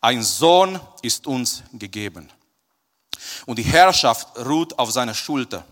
Ein 0.00 0.22
Sohn 0.22 0.80
ist 1.02 1.26
uns 1.26 1.62
gegeben. 1.74 2.32
Und 3.46 3.56
die 3.56 3.64
Herrschaft 3.64 4.28
ruht 4.38 4.78
auf 4.78 4.90
seiner 4.90 5.14
Schulter. 5.14 5.64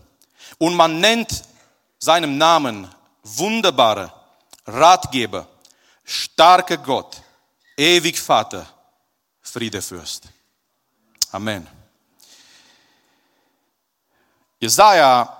Und 0.57 0.75
man 0.75 0.99
nennt 0.99 1.43
seinem 1.99 2.37
Namen 2.37 2.87
wunderbare 3.23 4.11
Ratgeber, 4.65 5.47
starker 6.03 6.77
Gott, 6.77 7.21
ewig 7.75 8.19
Vater, 8.19 8.65
Friedefürst. 9.41 10.23
Amen. 11.31 11.67
Jesaja, 14.59 15.37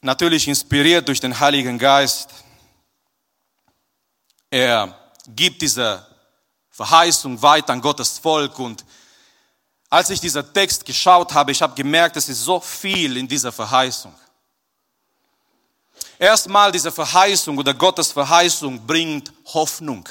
natürlich 0.00 0.46
inspiriert 0.48 1.06
durch 1.08 1.20
den 1.20 1.38
Heiligen 1.38 1.78
Geist, 1.78 2.30
er 4.50 4.96
gibt 5.26 5.60
diese 5.60 6.06
Verheißung 6.70 7.40
weiter 7.42 7.72
an 7.72 7.80
Gottes 7.80 8.18
Volk 8.18 8.58
und 8.58 8.84
als 9.96 10.10
ich 10.10 10.20
dieser 10.20 10.52
Text 10.52 10.84
geschaut 10.84 11.32
habe, 11.32 11.52
ich 11.52 11.62
habe 11.62 11.74
gemerkt, 11.74 12.18
es 12.18 12.28
ist 12.28 12.44
so 12.44 12.60
viel 12.60 13.16
in 13.16 13.26
dieser 13.26 13.50
Verheißung. 13.50 14.14
Erstmal 16.18 16.70
diese 16.70 16.92
Verheißung 16.92 17.56
oder 17.56 17.72
Gottes 17.72 18.12
Verheißung 18.12 18.86
bringt 18.86 19.32
Hoffnung. 19.54 20.06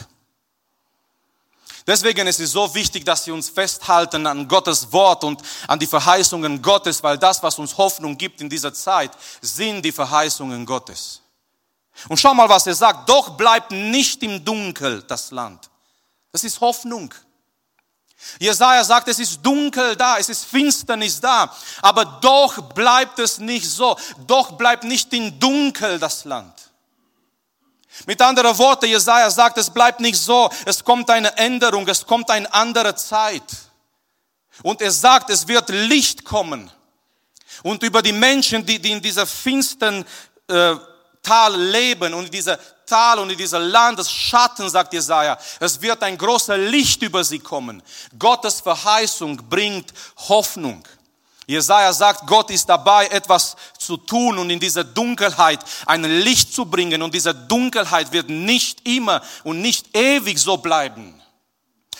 Deswegen 1.85 2.25
ist 2.25 2.39
es 2.39 2.51
so 2.51 2.73
wichtig, 2.73 3.05
dass 3.05 3.27
wir 3.27 3.35
uns 3.35 3.47
festhalten 3.47 4.25
an 4.25 4.47
Gottes 4.47 4.91
Wort 4.91 5.23
und 5.23 5.43
an 5.67 5.77
die 5.77 5.85
Verheißungen 5.85 6.63
Gottes, 6.63 7.03
weil 7.03 7.19
das, 7.19 7.43
was 7.43 7.59
uns 7.59 7.77
Hoffnung 7.77 8.17
gibt 8.17 8.41
in 8.41 8.49
dieser 8.49 8.73
Zeit, 8.73 9.11
sind 9.39 9.83
die 9.83 9.91
Verheißungen 9.91 10.65
Gottes. 10.65 11.21
Und 12.09 12.19
schau 12.19 12.33
mal, 12.33 12.49
was 12.49 12.65
er 12.65 12.73
sagt. 12.73 13.07
Doch 13.07 13.37
bleibt 13.37 13.69
nicht 13.69 14.23
im 14.23 14.43
Dunkel 14.43 15.03
das 15.03 15.29
Land. 15.29 15.69
Das 16.31 16.43
ist 16.43 16.59
Hoffnung. 16.59 17.13
Jesaja 18.39 18.83
sagt, 18.83 19.07
es 19.07 19.19
ist 19.19 19.41
dunkel 19.41 19.95
da, 19.95 20.17
es 20.17 20.29
ist 20.29 20.45
Finsternis 20.45 21.19
da, 21.19 21.53
aber 21.81 22.05
doch 22.21 22.73
bleibt 22.73 23.19
es 23.19 23.37
nicht 23.37 23.69
so, 23.69 23.97
doch 24.27 24.53
bleibt 24.53 24.83
nicht 24.83 25.13
in 25.13 25.39
Dunkel 25.39 25.99
das 25.99 26.25
Land. 26.25 26.53
Mit 28.05 28.21
anderen 28.21 28.57
Worten, 28.57 28.87
Jesaja 28.87 29.29
sagt, 29.29 29.57
es 29.57 29.69
bleibt 29.69 30.01
nicht 30.01 30.17
so, 30.19 30.49
es 30.65 30.83
kommt 30.83 31.09
eine 31.09 31.35
Änderung, 31.37 31.87
es 31.87 32.05
kommt 32.05 32.29
eine 32.29 32.51
andere 32.53 32.95
Zeit. 32.95 33.43
Und 34.63 34.81
er 34.81 34.91
sagt, 34.91 35.29
es 35.29 35.47
wird 35.47 35.69
Licht 35.69 36.25
kommen. 36.25 36.69
Und 37.63 37.83
über 37.83 38.01
die 38.01 38.11
Menschen, 38.11 38.65
die, 38.65 38.79
die 38.79 38.91
in 38.91 39.01
dieser 39.01 39.25
finstern 39.25 40.05
äh, 40.47 40.75
Tal 41.25 41.59
leben 41.59 42.13
und 42.13 42.25
in 42.25 42.31
dieser 42.31 42.59
Tal 42.85 43.17
und 43.19 43.31
in 43.31 43.37
dieser 43.37 43.59
Landesschatten, 43.59 44.69
sagt 44.69 44.93
Jesaja, 44.93 45.37
es 45.59 45.81
wird 45.81 46.03
ein 46.03 46.17
großer 46.17 46.57
Licht 46.57 47.01
über 47.01 47.23
sie 47.23 47.39
kommen. 47.39 47.81
Gottes 48.17 48.61
Verheißung 48.61 49.37
bringt 49.49 49.91
Hoffnung. 50.29 50.83
Jesaja 51.47 51.93
sagt, 51.93 52.27
Gott 52.27 52.49
ist 52.51 52.67
dabei, 52.67 53.07
etwas 53.07 53.55
zu 53.77 53.97
tun 53.97 54.37
und 54.37 54.49
in 54.49 54.59
dieser 54.59 54.83
Dunkelheit 54.83 55.59
ein 55.85 56.03
Licht 56.03 56.53
zu 56.53 56.65
bringen. 56.65 57.01
Und 57.01 57.13
diese 57.13 57.33
Dunkelheit 57.33 58.11
wird 58.11 58.29
nicht 58.29 58.87
immer 58.87 59.21
und 59.43 59.61
nicht 59.61 59.95
ewig 59.95 60.39
so 60.39 60.57
bleiben. 60.57 61.21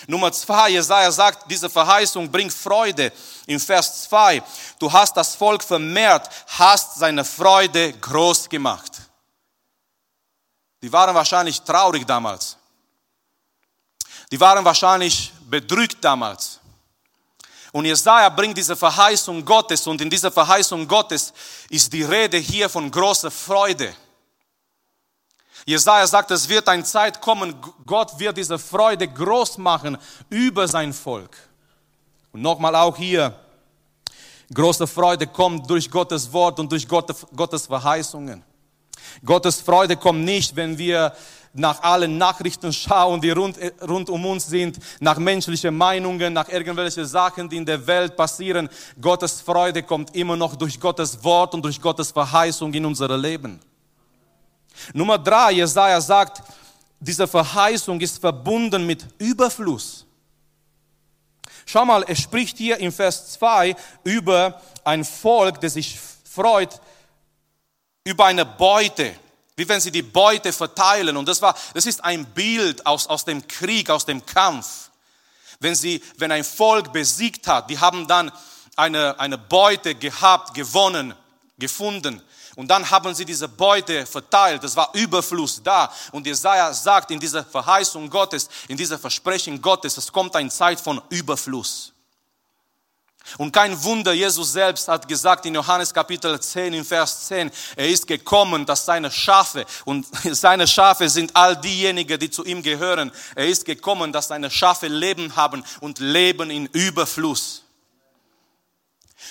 Nummer 0.07 0.31
zwei, 0.31 0.69
Jesaja 0.69 1.11
sagt, 1.11 1.49
diese 1.49 1.69
Verheißung 1.69 2.29
bringt 2.31 2.53
Freude. 2.53 3.11
Im 3.47 3.59
Vers 3.59 4.03
zwei, 4.03 4.41
du 4.79 4.91
hast 4.91 5.15
das 5.15 5.35
Volk 5.35 5.63
vermehrt, 5.63 6.29
hast 6.47 6.95
seine 6.95 7.23
Freude 7.23 7.93
groß 7.93 8.49
gemacht. 8.49 8.91
Die 10.85 10.93
waren 10.93 11.15
wahrscheinlich 11.15 11.59
traurig 11.63 12.05
damals. 12.05 12.57
Die 14.31 14.39
waren 14.39 14.63
wahrscheinlich 14.63 15.33
bedrückt 15.49 15.97
damals. 15.99 16.59
Und 17.71 17.85
Jesaja 17.85 18.29
bringt 18.29 18.55
diese 18.55 18.75
Verheißung 18.75 19.43
Gottes 19.43 19.87
und 19.87 19.99
in 19.99 20.11
dieser 20.11 20.29
Verheißung 20.29 20.87
Gottes 20.87 21.33
ist 21.71 21.91
die 21.91 22.03
Rede 22.03 22.37
hier 22.37 22.69
von 22.69 22.91
großer 22.91 23.31
Freude. 23.31 23.95
Jesaja 25.65 26.05
sagt, 26.05 26.29
es 26.29 26.47
wird 26.47 26.69
eine 26.69 26.83
Zeit 26.83 27.19
kommen, 27.19 27.59
Gott 27.83 28.19
wird 28.19 28.37
diese 28.37 28.59
Freude 28.59 29.07
groß 29.07 29.57
machen 29.57 29.97
über 30.29 30.67
sein 30.67 30.93
Volk. 30.93 31.35
Und 32.31 32.43
nochmal 32.43 32.75
auch 32.75 32.95
hier, 32.95 33.33
große 34.53 34.85
Freude 34.85 35.25
kommt 35.25 35.67
durch 35.67 35.89
Gottes 35.89 36.31
Wort 36.31 36.59
und 36.59 36.71
durch 36.71 36.87
Gottes 36.87 37.65
Verheißungen. 37.65 38.43
Gottes 39.23 39.61
Freude 39.61 39.97
kommt 39.97 40.23
nicht, 40.23 40.55
wenn 40.55 40.77
wir 40.77 41.13
nach 41.55 41.81
allen 41.83 42.17
Nachrichten 42.17 42.71
schauen, 42.73 43.21
die 43.21 43.31
rund, 43.31 43.57
rund 43.87 44.09
um 44.09 44.25
uns 44.25 44.47
sind, 44.47 44.77
nach 44.99 45.17
menschlichen 45.17 45.75
Meinungen, 45.75 46.33
nach 46.33 46.49
irgendwelchen 46.49 47.05
Sachen, 47.05 47.49
die 47.49 47.57
in 47.57 47.65
der 47.65 47.85
Welt 47.87 48.15
passieren. 48.15 48.69
Gottes 48.99 49.41
Freude 49.41 49.81
kommt 49.83 50.15
immer 50.15 50.35
noch 50.35 50.55
durch 50.55 50.79
Gottes 50.79 51.23
Wort 51.23 51.53
und 51.53 51.63
durch 51.63 51.81
Gottes 51.81 52.11
Verheißung 52.11 52.73
in 52.73 52.85
unser 52.85 53.17
Leben. 53.17 53.59
Nummer 54.93 55.17
drei, 55.17 55.53
Jesaja 55.53 56.01
sagt, 56.01 56.43
diese 56.99 57.27
Verheißung 57.27 57.99
ist 58.01 58.19
verbunden 58.19 58.85
mit 58.85 59.05
Überfluss. 59.17 60.05
Schau 61.65 61.85
mal, 61.85 62.03
er 62.03 62.15
spricht 62.15 62.57
hier 62.57 62.77
im 62.77 62.91
Vers 62.91 63.31
2 63.33 63.75
über 64.03 64.61
ein 64.83 65.03
Volk, 65.03 65.61
das 65.61 65.73
sich 65.73 65.97
freut 66.23 66.79
über 68.05 68.25
eine 68.25 68.45
Beute, 68.45 69.15
wie 69.57 69.67
wenn 69.67 69.81
sie 69.81 69.91
die 69.91 70.03
Beute 70.03 70.53
verteilen. 70.53 71.17
Und 71.17 71.27
das 71.27 71.41
war, 71.41 71.55
das 71.73 71.85
ist 71.85 72.03
ein 72.03 72.25
Bild 72.25 72.85
aus, 72.85 73.07
aus 73.07 73.25
dem 73.25 73.45
Krieg, 73.47 73.89
aus 73.89 74.05
dem 74.05 74.25
Kampf. 74.25 74.89
Wenn 75.59 75.75
sie, 75.75 76.01
wenn 76.17 76.31
ein 76.31 76.43
Volk 76.43 76.93
besiegt 76.93 77.47
hat, 77.47 77.69
die 77.69 77.79
haben 77.79 78.07
dann 78.07 78.31
eine, 78.75 79.19
eine 79.19 79.37
Beute 79.37 79.95
gehabt, 79.95 80.53
gewonnen, 80.53 81.15
gefunden. 81.57 82.21
Und 82.55 82.67
dann 82.67 82.89
haben 82.89 83.13
sie 83.15 83.25
diese 83.25 83.47
Beute 83.47 84.05
verteilt. 84.05 84.63
Das 84.63 84.75
war 84.75 84.89
Überfluss 84.93 85.61
da. 85.63 85.91
Und 86.11 86.27
Jesaja 86.27 86.73
sagt 86.73 87.11
in 87.11 87.19
dieser 87.19 87.43
Verheißung 87.43 88.09
Gottes, 88.09 88.49
in 88.67 88.77
dieser 88.77 88.99
Versprechen 88.99 89.61
Gottes, 89.61 89.97
es 89.97 90.11
kommt 90.11 90.35
eine 90.35 90.49
Zeit 90.49 90.79
von 90.79 91.01
Überfluss. 91.09 91.94
Und 93.37 93.51
kein 93.51 93.81
Wunder, 93.83 94.13
Jesus 94.13 94.53
selbst 94.53 94.87
hat 94.87 95.07
gesagt 95.07 95.45
in 95.45 95.55
Johannes 95.55 95.93
Kapitel 95.93 96.39
10, 96.39 96.73
in 96.73 96.85
Vers 96.85 97.27
10, 97.27 97.51
er 97.75 97.89
ist 97.89 98.05
gekommen, 98.07 98.65
dass 98.65 98.85
seine 98.85 99.11
Schafe, 99.11 99.65
und 99.83 100.05
seine 100.31 100.67
Schafe 100.67 101.09
sind 101.09 101.35
all 101.35 101.57
diejenigen, 101.57 102.19
die 102.19 102.29
zu 102.29 102.45
ihm 102.45 102.61
gehören, 102.61 103.11
er 103.35 103.47
ist 103.47 103.65
gekommen, 103.65 104.13
dass 104.13 104.27
seine 104.27 104.49
Schafe 104.51 104.87
Leben 104.87 105.35
haben 105.35 105.63
und 105.81 105.99
Leben 105.99 106.49
in 106.51 106.67
Überfluss. 106.67 107.63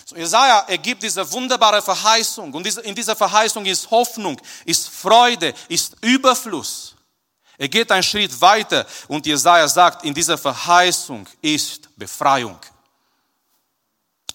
So, 0.04 0.16
Jesaja, 0.16 0.64
er 0.66 0.78
gibt 0.78 1.02
diese 1.02 1.30
wunderbare 1.32 1.80
Verheißung 1.80 2.52
und 2.52 2.66
in 2.66 2.94
dieser 2.94 3.14
Verheißung 3.14 3.64
ist 3.64 3.90
Hoffnung, 3.90 4.40
ist 4.64 4.88
Freude, 4.88 5.54
ist 5.68 5.96
Überfluss. 6.02 6.96
Er 7.56 7.68
geht 7.68 7.92
einen 7.92 8.02
Schritt 8.02 8.38
weiter 8.40 8.84
und 9.06 9.24
Jesaja 9.24 9.68
sagt, 9.68 10.04
in 10.04 10.12
dieser 10.12 10.36
Verheißung 10.36 11.28
ist 11.40 11.88
Befreiung 11.96 12.58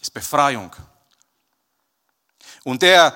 ist 0.02 0.14
Befreiung. 0.14 0.76
Und 2.64 2.84
er 2.84 3.16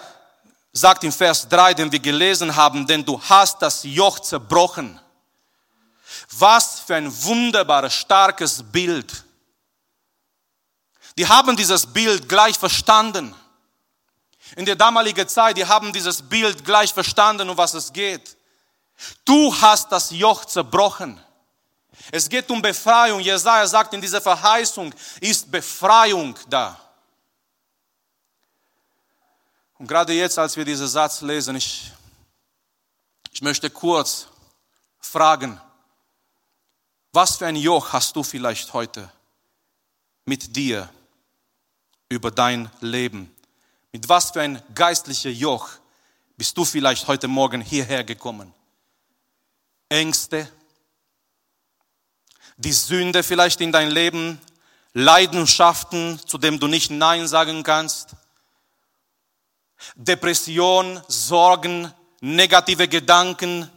sagt 0.72 1.04
im 1.04 1.12
Vers 1.12 1.48
3, 1.48 1.76
den 1.76 1.92
wir 1.92 2.00
gelesen 2.00 2.56
haben, 2.56 2.86
denn 2.88 3.06
du 3.06 3.22
hast 3.22 3.62
das 3.62 3.84
Joch 3.84 4.20
zerbrochen. 4.20 5.00
Was 6.32 6.80
für 6.80 6.96
ein 6.96 7.24
wunderbares, 7.24 7.94
starkes 7.94 8.64
Bild. 8.64 9.24
Die 11.18 11.28
haben 11.28 11.56
dieses 11.56 11.86
Bild 11.86 12.28
gleich 12.28 12.58
verstanden. 12.58 13.36
In 14.56 14.66
der 14.66 14.76
damaligen 14.76 15.28
Zeit, 15.28 15.58
die 15.58 15.66
haben 15.66 15.94
dieses 15.94 16.22
Bild 16.22 16.66
gleich 16.66 16.94
verstanden, 16.94 17.50
um 17.50 17.58
was 17.58 17.74
es 17.74 17.94
geht. 17.94 18.38
Du 19.26 19.56
hast 19.62 19.92
das 19.92 20.12
Joch 20.12 20.46
zerbrochen. 20.46 21.23
Es 22.12 22.30
geht 22.30 22.50
um 22.52 22.62
Befreiung. 22.62 23.20
Jesaja 23.20 23.66
sagt 23.68 23.94
in 23.94 24.02
dieser 24.02 24.22
Verheißung 24.22 24.94
ist 25.20 25.50
Befreiung 25.50 26.38
da. 26.50 26.80
Und 29.78 29.88
gerade 29.88 30.14
jetzt, 30.14 30.38
als 30.38 30.56
wir 30.56 30.66
diesen 30.66 30.88
Satz 30.88 31.22
lesen, 31.22 31.56
ich, 31.56 31.92
ich 33.32 33.42
möchte 33.42 33.70
kurz 33.70 34.28
fragen, 35.00 35.60
was 37.12 37.38
für 37.38 37.46
ein 37.46 37.56
Joch 37.56 37.94
hast 37.94 38.16
du 38.16 38.24
vielleicht 38.24 38.74
heute 38.74 39.12
mit 40.26 40.56
dir 40.56 40.90
über 42.10 42.32
dein 42.32 42.70
Leben? 42.80 43.34
Mit 43.92 44.10
was 44.10 44.32
für 44.32 44.42
ein 44.42 44.62
geistlicher 44.74 45.30
Joch 45.30 45.70
bist 46.38 46.58
du 46.58 46.66
vielleicht 46.66 47.08
heute 47.08 47.28
Morgen 47.28 47.62
hierher 47.62 48.04
gekommen? 48.04 48.54
Ängste, 49.90 50.50
die 52.58 52.74
Sünde 52.74 53.24
vielleicht 53.24 53.62
in 53.62 53.72
dein 53.72 53.90
Leben, 53.90 54.40
Leidenschaften, 54.94 56.20
zu 56.26 56.38
dem 56.38 56.60
du 56.60 56.68
nicht 56.68 56.92
Nein 56.92 57.28
sagen 57.28 57.64
kannst, 57.64 58.10
Depression, 59.96 61.02
Sorgen, 61.08 61.92
negative 62.22 62.88
Gedanken, 62.88 63.70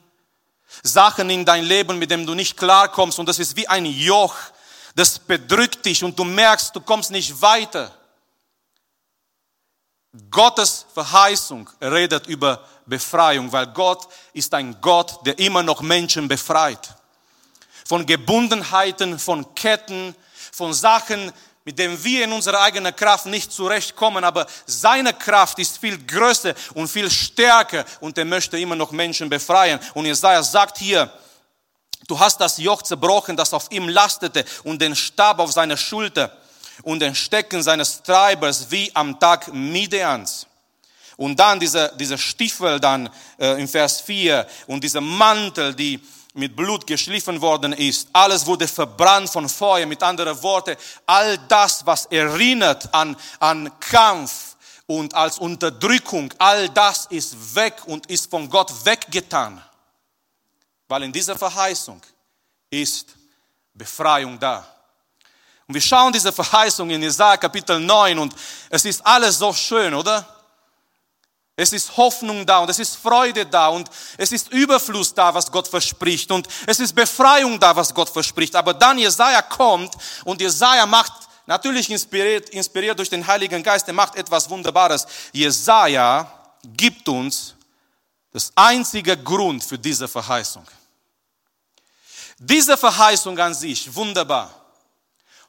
Sachen 0.83 1.31
in 1.31 1.45
dein 1.45 1.65
Leben, 1.65 1.99
mit 1.99 2.11
denen 2.11 2.27
du 2.27 2.35
nicht 2.35 2.57
klarkommst. 2.57 3.19
Und 3.19 3.29
das 3.29 3.39
ist 3.39 3.57
wie 3.57 3.67
ein 3.67 3.87
Joch, 3.87 4.37
das 4.95 5.19
bedrückt 5.19 5.85
dich 5.85 6.05
und 6.05 6.19
du 6.19 6.25
merkst, 6.25 6.75
du 6.77 6.81
kommst 6.81 7.11
nicht 7.11 7.41
weiter. 7.41 7.93
Gottes 10.31 10.87
Verheißung 10.95 11.69
redet 11.81 12.27
über 12.27 12.67
Befreiung, 12.87 13.53
weil 13.53 13.67
Gott 13.69 14.07
ist 14.33 14.55
ein 14.55 14.81
Gott, 14.81 15.27
der 15.27 15.39
immer 15.39 15.63
noch 15.63 15.83
Menschen 15.83 16.29
befreit 16.29 16.97
von 17.87 18.05
Gebundenheiten, 18.05 19.19
von 19.19 19.55
Ketten, 19.55 20.15
von 20.51 20.75
Sachen, 20.75 21.33
mit 21.65 21.79
denen 21.79 22.03
wir 22.03 22.25
in 22.25 22.33
unserer 22.33 22.61
eigenen 22.61 22.95
Kraft 22.95 23.27
nicht 23.27 23.53
zurechtkommen, 23.53 24.25
aber 24.25 24.47
seine 24.67 25.13
Kraft 25.13 25.59
ist 25.59 25.79
viel 25.79 25.99
größer 26.05 26.55
und 26.75 26.89
viel 26.89 27.11
stärker 27.11 27.85
und 28.01 28.19
er 28.19 28.25
möchte 28.25 28.59
immer 28.59 28.75
noch 28.75 28.91
Menschen 28.91 29.29
befreien. 29.29 29.79
Und 29.95 30.07
Jesaja 30.07 30.43
sagt 30.43 30.79
hier, 30.79 31.11
du 32.09 32.19
hast 32.19 32.41
das 32.41 32.59
Joch 32.59 32.83
zerbrochen, 32.83 33.37
das 33.37 33.55
auf 33.55 33.71
ihm 33.71 33.89
lastete 33.89 34.45
und 34.65 34.83
den 34.83 34.97
Stab 34.97 35.39
auf 35.39 35.53
seiner 35.53 35.77
Schulter 35.77 36.37
und 36.83 37.01
den 37.01 37.15
Stecken 37.15 37.63
seines 37.63 38.03
Treibers 38.03 38.71
wie 38.71 38.91
am 38.95 39.19
Tag 39.19 39.53
Midians. 39.53 40.47
Und 41.17 41.39
dann 41.39 41.59
diese, 41.59 41.93
diese 41.99 42.19
Stiefel 42.19 42.79
dann 42.79 43.09
äh, 43.39 43.61
im 43.61 43.69
Vers 43.69 44.01
4 44.03 44.47
und 44.67 44.83
dieser 44.83 45.01
Mantel, 45.01 45.75
die 45.75 46.01
mit 46.37 46.55
Blut 46.55 46.87
geschliffen 46.87 47.41
worden 47.41 47.73
ist. 47.73 48.09
Alles 48.13 48.45
wurde 48.47 48.69
verbrannt 48.69 49.31
von 49.31 49.49
Feuer. 49.49 49.87
Mit 49.87 50.03
anderen 50.03 50.41
Worten, 50.43 50.77
all 51.07 51.39
das, 51.49 51.85
was 51.87 52.07
erinnert 52.07 52.93
an, 52.93 53.17
an 53.41 53.71
Kampf 53.81 54.57
und 54.87 55.15
als 55.15 55.39
Unterdrückung, 55.39 56.33
all 56.39 56.69
das 56.69 57.07
ist 57.07 57.55
weg 57.55 57.75
und 57.87 58.07
ist 58.07 58.31
von 58.31 58.49
Gott 58.49 58.73
weggetan. 58.85 59.63
Weil 60.89 61.03
in 61.05 61.13
dieser 61.13 61.37
Verheißung 61.37 62.01
ist 62.71 63.15
Befreiung 63.75 64.39
da. 64.39 64.67
Und 65.67 65.75
wir 65.75 65.81
schauen 65.81 66.13
diese 66.13 66.33
Verheißung 66.33 66.89
in 66.91 67.03
Jesaja 67.03 67.37
Kapitel 67.37 67.81
9 67.81 68.19
und 68.19 68.35
es 68.71 68.85
ist 68.85 69.05
alles 69.05 69.39
so 69.39 69.53
schön, 69.53 69.95
oder? 69.95 70.36
Es 71.59 71.73
ist 71.73 71.97
Hoffnung 71.97 72.45
da 72.45 72.59
und 72.59 72.69
es 72.69 72.79
ist 72.79 72.97
Freude 72.97 73.47
da 73.47 73.69
und 73.69 73.89
es 74.19 74.31
ist 74.31 74.53
Überfluss 74.53 75.15
da, 75.15 75.33
was 75.33 75.51
Gott 75.51 75.67
verspricht 75.67 76.31
und 76.31 76.47
es 76.67 76.81
ist 76.81 76.95
Befreiung 76.95 77.59
da, 77.59 77.75
was 77.75 77.95
Gott 77.95 78.11
verspricht. 78.11 78.55
Aber 78.55 78.75
dann 78.75 78.99
Jesaja 78.99 79.41
kommt 79.41 79.95
und 80.25 80.43
Jesaja 80.43 80.85
macht, 80.85 81.13
natürlich 81.47 81.91
inspiriert, 81.91 82.51
inspiriert 82.51 82.99
durch 82.99 83.09
den 83.09 83.27
Heiligen 83.27 83.63
Geist, 83.63 83.89
er 83.89 83.95
macht 83.95 84.17
etwas 84.17 84.51
Wunderbares. 84.51 85.07
Jesaja 85.33 86.31
gibt 86.63 87.09
uns 87.09 87.55
das 88.33 88.53
einzige 88.55 89.17
Grund 89.17 89.65
für 89.65 89.79
diese 89.79 90.07
Verheißung. 90.09 90.67
Diese 92.39 92.77
Verheißung 92.77 93.39
an 93.39 93.55
sich, 93.55 93.95
wunderbar. 93.95 94.53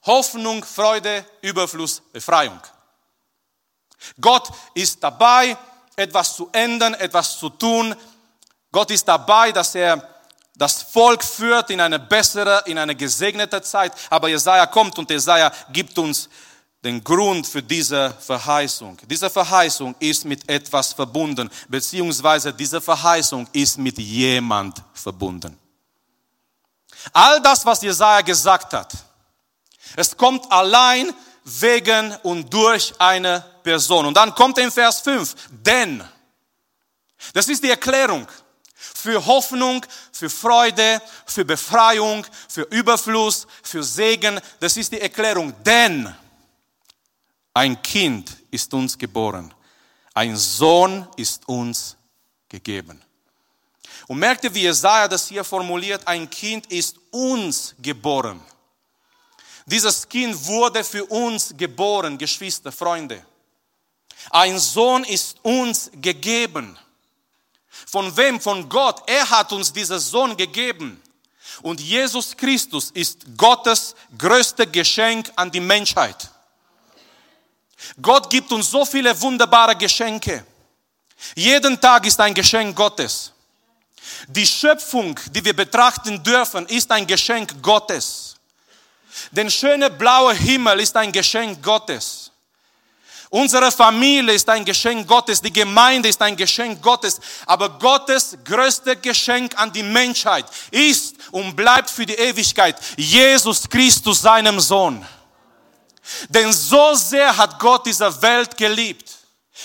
Hoffnung, 0.06 0.64
Freude, 0.64 1.26
Überfluss, 1.42 2.02
Befreiung. 2.14 2.62
Gott 4.22 4.50
ist 4.74 5.04
dabei, 5.04 5.58
etwas 5.98 6.36
zu 6.36 6.50
ändern, 6.54 6.94
etwas 6.94 7.38
zu 7.38 7.50
tun. 7.50 7.94
Gott 8.72 8.92
ist 8.92 9.08
dabei, 9.08 9.52
dass 9.52 9.76
er 9.76 10.08
das 10.56 10.82
Volk 10.84 11.24
führt 11.24 11.70
in 11.70 11.82
eine 11.82 12.00
bessere, 12.00 12.64
in 12.66 12.78
eine 12.78 12.96
gesegnete 12.96 13.62
Zeit. 13.62 13.94
Aber 14.10 14.30
Jesaja 14.30 14.66
kommt 14.68 14.98
und 14.98 15.10
Jesaja 15.10 15.52
gibt 15.72 15.98
uns 15.98 16.30
den 16.84 17.04
Grund 17.04 17.46
für 17.46 17.64
diese 17.64 18.12
Verheißung. 18.20 18.98
Diese 19.10 19.30
Verheißung 19.30 19.96
ist 20.00 20.26
mit 20.26 20.48
etwas 20.50 20.94
verbunden, 20.94 21.50
beziehungsweise 21.68 22.54
diese 22.54 22.80
Verheißung 22.80 23.48
ist 23.52 23.78
mit 23.78 23.98
jemand 23.98 24.82
verbunden. 24.94 25.58
All 27.12 27.42
das, 27.42 27.66
was 27.66 27.82
Jesaja 27.82 28.22
gesagt 28.22 28.74
hat, 28.74 28.94
es 29.96 30.16
kommt 30.16 30.52
allein 30.52 31.14
wegen 31.48 32.14
und 32.24 32.54
durch 32.54 32.94
eine 33.00 33.44
Person. 33.64 34.06
Und 34.06 34.18
dann 34.18 34.36
kommt 34.36 34.58
in 34.58 34.72
Vers 34.72 35.02
5, 35.02 35.36
denn. 35.50 36.04
Das 37.34 37.48
ist 37.48 37.64
die 37.64 37.70
Erklärung 37.70 38.28
für 38.74 39.26
Hoffnung, 39.26 39.86
für 40.12 40.30
Freude, 40.30 41.02
für 41.26 41.46
Befreiung, 41.46 42.26
für 42.48 42.64
Überfluss, 42.64 43.48
für 43.64 43.84
Segen. 43.84 44.40
Das 44.60 44.76
ist 44.76 44.92
die 44.92 45.00
Erklärung, 45.00 45.54
denn 45.64 46.14
ein 47.54 47.82
Kind 47.82 48.36
ist 48.52 48.74
uns 48.74 48.98
geboren, 48.98 49.54
ein 50.14 50.36
Sohn 50.36 51.08
ist 51.16 51.48
uns 51.48 51.96
gegeben. 52.50 53.02
Und 54.08 54.20
merkt 54.20 54.44
ihr, 54.44 54.54
wie 54.54 54.64
Jesaja 54.64 55.08
das 55.08 55.28
hier 55.28 55.44
formuliert, 55.44 56.08
ein 56.08 56.30
Kind 56.30 56.68
ist 56.68 56.98
uns 57.12 57.76
geboren. 57.82 58.42
Dieses 59.68 60.08
Kind 60.08 60.48
wurde 60.48 60.82
für 60.82 61.04
uns 61.06 61.54
geboren, 61.56 62.18
Geschwister, 62.18 62.72
Freunde. 62.72 63.24
Ein 64.30 64.58
Sohn 64.58 65.04
ist 65.04 65.38
uns 65.44 65.92
gegeben. 65.94 66.80
Von 67.86 68.16
wem? 68.16 68.40
Von 68.40 68.70
Gott. 68.70 69.04
Er 69.08 69.30
hat 69.30 69.52
uns 69.52 69.72
diesen 69.74 70.00
Sohn 70.00 70.38
gegeben. 70.38 71.02
Und 71.62 71.82
Jesus 71.82 72.36
Christus 72.36 72.92
ist 72.92 73.26
Gottes 73.36 73.94
größte 74.18 74.68
Geschenk 74.68 75.32
an 75.36 75.52
die 75.52 75.60
Menschheit. 75.60 76.30
Gott 78.02 78.30
gibt 78.30 78.52
uns 78.54 78.72
so 78.72 78.86
viele 78.86 79.20
wunderbare 79.22 79.76
Geschenke. 79.76 80.46
Jeden 81.36 81.80
Tag 81.82 82.06
ist 82.06 82.20
ein 82.22 82.34
Geschenk 82.34 82.74
Gottes. 82.74 83.34
Die 84.28 84.48
Schöpfung, 84.48 85.20
die 85.32 85.44
wir 85.44 85.54
betrachten 85.54 86.24
dürfen, 86.24 86.66
ist 86.68 86.90
ein 86.90 87.06
Geschenk 87.06 87.62
Gottes. 87.62 88.27
Der 89.32 89.50
schöne 89.50 89.90
blaue 89.90 90.34
Himmel 90.34 90.80
ist 90.80 90.96
ein 90.96 91.12
Geschenk 91.12 91.62
Gottes. 91.64 92.32
Unsere 93.30 93.72
Familie 93.72 94.34
ist 94.34 94.48
ein 94.48 94.64
Geschenk 94.64 95.06
Gottes, 95.06 95.42
die 95.42 95.52
Gemeinde 95.52 96.08
ist 96.08 96.22
ein 96.22 96.38
Geschenk 96.38 96.82
Gottes, 96.82 97.20
aber 97.46 97.78
Gottes 97.78 98.38
größte 98.46 98.96
Geschenk 98.96 99.60
an 99.60 99.72
die 99.72 99.84
Menschheit 99.84 100.46
ist 100.72 101.16
und 101.32 101.54
bleibt 101.56 101.90
für 101.90 102.06
die 102.06 102.14
Ewigkeit 102.14 102.78
Jesus 102.96 103.68
Christus, 103.68 104.22
seinem 104.22 104.62
Sohn. 104.62 105.06
Denn 106.30 106.54
so 106.54 106.94
sehr 106.94 107.36
hat 107.36 107.60
Gott 107.60 107.86
diese 107.86 108.22
Welt 108.22 108.56
geliebt. 108.56 109.12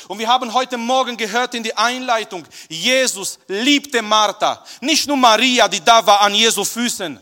Und 0.08 0.18
wir 0.18 0.26
haben 0.26 0.52
heute 0.52 0.76
Morgen 0.76 1.16
gehört 1.16 1.54
in 1.54 1.62
die 1.62 1.76
Einleitung, 1.76 2.44
Jesus 2.68 3.38
liebte 3.46 4.02
Martha. 4.02 4.64
Nicht 4.80 5.06
nur 5.06 5.16
Maria, 5.16 5.68
die 5.68 5.84
da 5.84 6.04
war 6.04 6.22
an 6.22 6.34
Jesu 6.34 6.64
Füßen, 6.64 7.20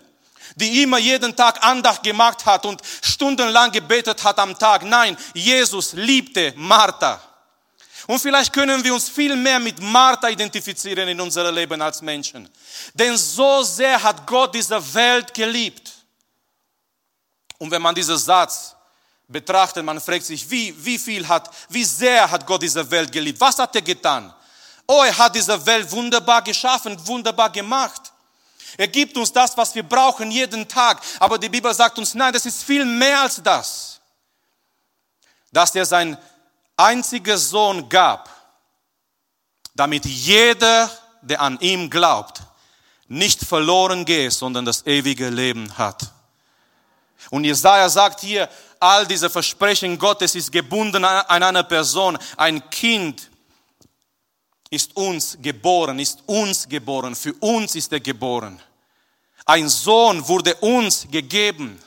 die 0.61 0.83
immer 0.83 0.99
jeden 0.99 1.35
Tag 1.35 1.63
Andacht 1.65 2.03
gemacht 2.03 2.45
hat 2.47 2.67
und 2.67 2.81
stundenlang 3.03 3.73
gebetet 3.73 4.23
hat 4.23 4.39
am 4.39 4.57
Tag. 4.59 4.85
Nein, 4.85 5.17
Jesus 5.35 5.93
liebte 5.95 6.53
Martha. 6.57 7.21
Und 8.07 8.19
vielleicht 8.19 8.53
können 8.53 8.83
wir 8.83 8.93
uns 8.93 9.09
viel 9.09 9.37
mehr 9.37 9.59
mit 9.59 9.81
Martha 9.81 10.29
identifizieren 10.29 11.09
in 11.09 11.21
unserem 11.21 11.55
Leben 11.55 11.81
als 11.81 12.03
Menschen. 12.03 12.49
Denn 12.95 13.17
so 13.17 13.63
sehr 13.63 14.03
hat 14.03 14.27
Gott 14.27 14.55
diese 14.55 14.95
Welt 14.95 15.33
geliebt. 15.33 15.93
Und 17.59 17.71
wenn 17.71 17.83
man 17.83 17.95
diesen 17.95 18.17
Satz 18.17 18.75
betrachtet, 19.29 19.85
man 19.85 20.01
fragt 20.01 20.25
sich, 20.25 20.49
wie, 20.51 20.75
wie 20.85 20.99
viel 20.99 21.27
hat, 21.29 21.51
wie 21.69 21.85
sehr 21.85 22.29
hat 22.29 22.47
Gott 22.47 22.63
diese 22.63 22.91
Welt 22.91 23.13
geliebt? 23.13 23.41
Was 23.41 23.59
hat 23.59 23.75
er 23.77 23.83
getan? 23.83 24.35
Oh, 24.87 25.05
er 25.05 25.17
hat 25.17 25.35
diese 25.37 25.65
Welt 25.65 25.91
wunderbar 25.93 26.43
geschaffen, 26.43 26.97
wunderbar 27.07 27.51
gemacht. 27.51 28.13
Er 28.81 28.89
gibt 28.89 29.15
uns 29.19 29.31
das, 29.31 29.55
was 29.59 29.75
wir 29.75 29.83
brauchen 29.83 30.31
jeden 30.31 30.67
Tag. 30.67 31.03
Aber 31.19 31.37
die 31.37 31.51
Bibel 31.51 31.75
sagt 31.75 31.99
uns, 31.99 32.15
nein, 32.15 32.33
das 32.33 32.47
ist 32.47 32.63
viel 32.63 32.87
mehr 32.87 33.21
als 33.21 33.43
das. 33.43 34.01
Dass 35.53 35.75
er 35.75 35.85
sein 35.85 36.17
einziger 36.79 37.37
Sohn 37.37 37.91
gab, 37.91 38.31
damit 39.75 40.07
jeder, 40.07 40.91
der 41.21 41.43
an 41.43 41.61
ihm 41.61 41.91
glaubt, 41.91 42.41
nicht 43.07 43.45
verloren 43.45 44.07
geht, 44.07 44.33
sondern 44.33 44.65
das 44.65 44.87
ewige 44.87 45.29
Leben 45.29 45.77
hat. 45.77 46.11
Und 47.29 47.45
Jesaja 47.45 47.87
sagt 47.91 48.21
hier, 48.21 48.49
all 48.79 49.07
diese 49.07 49.29
Versprechen 49.29 49.99
Gottes 49.99 50.35
ist 50.35 50.51
gebunden 50.51 51.05
an 51.05 51.43
eine 51.43 51.65
Person. 51.65 52.17
Ein 52.39 52.71
Kind 52.71 53.29
ist 54.71 54.97
uns 54.97 55.37
geboren, 55.43 55.99
ist 55.99 56.23
uns 56.25 56.67
geboren, 56.67 57.15
für 57.15 57.35
uns 57.41 57.75
ist 57.75 57.93
er 57.93 58.01
geboren. 58.01 58.59
Ein 59.45 59.69
Sohn 59.69 60.27
wurde 60.27 60.55
uns 60.57 61.07
gegeben. 61.11 61.81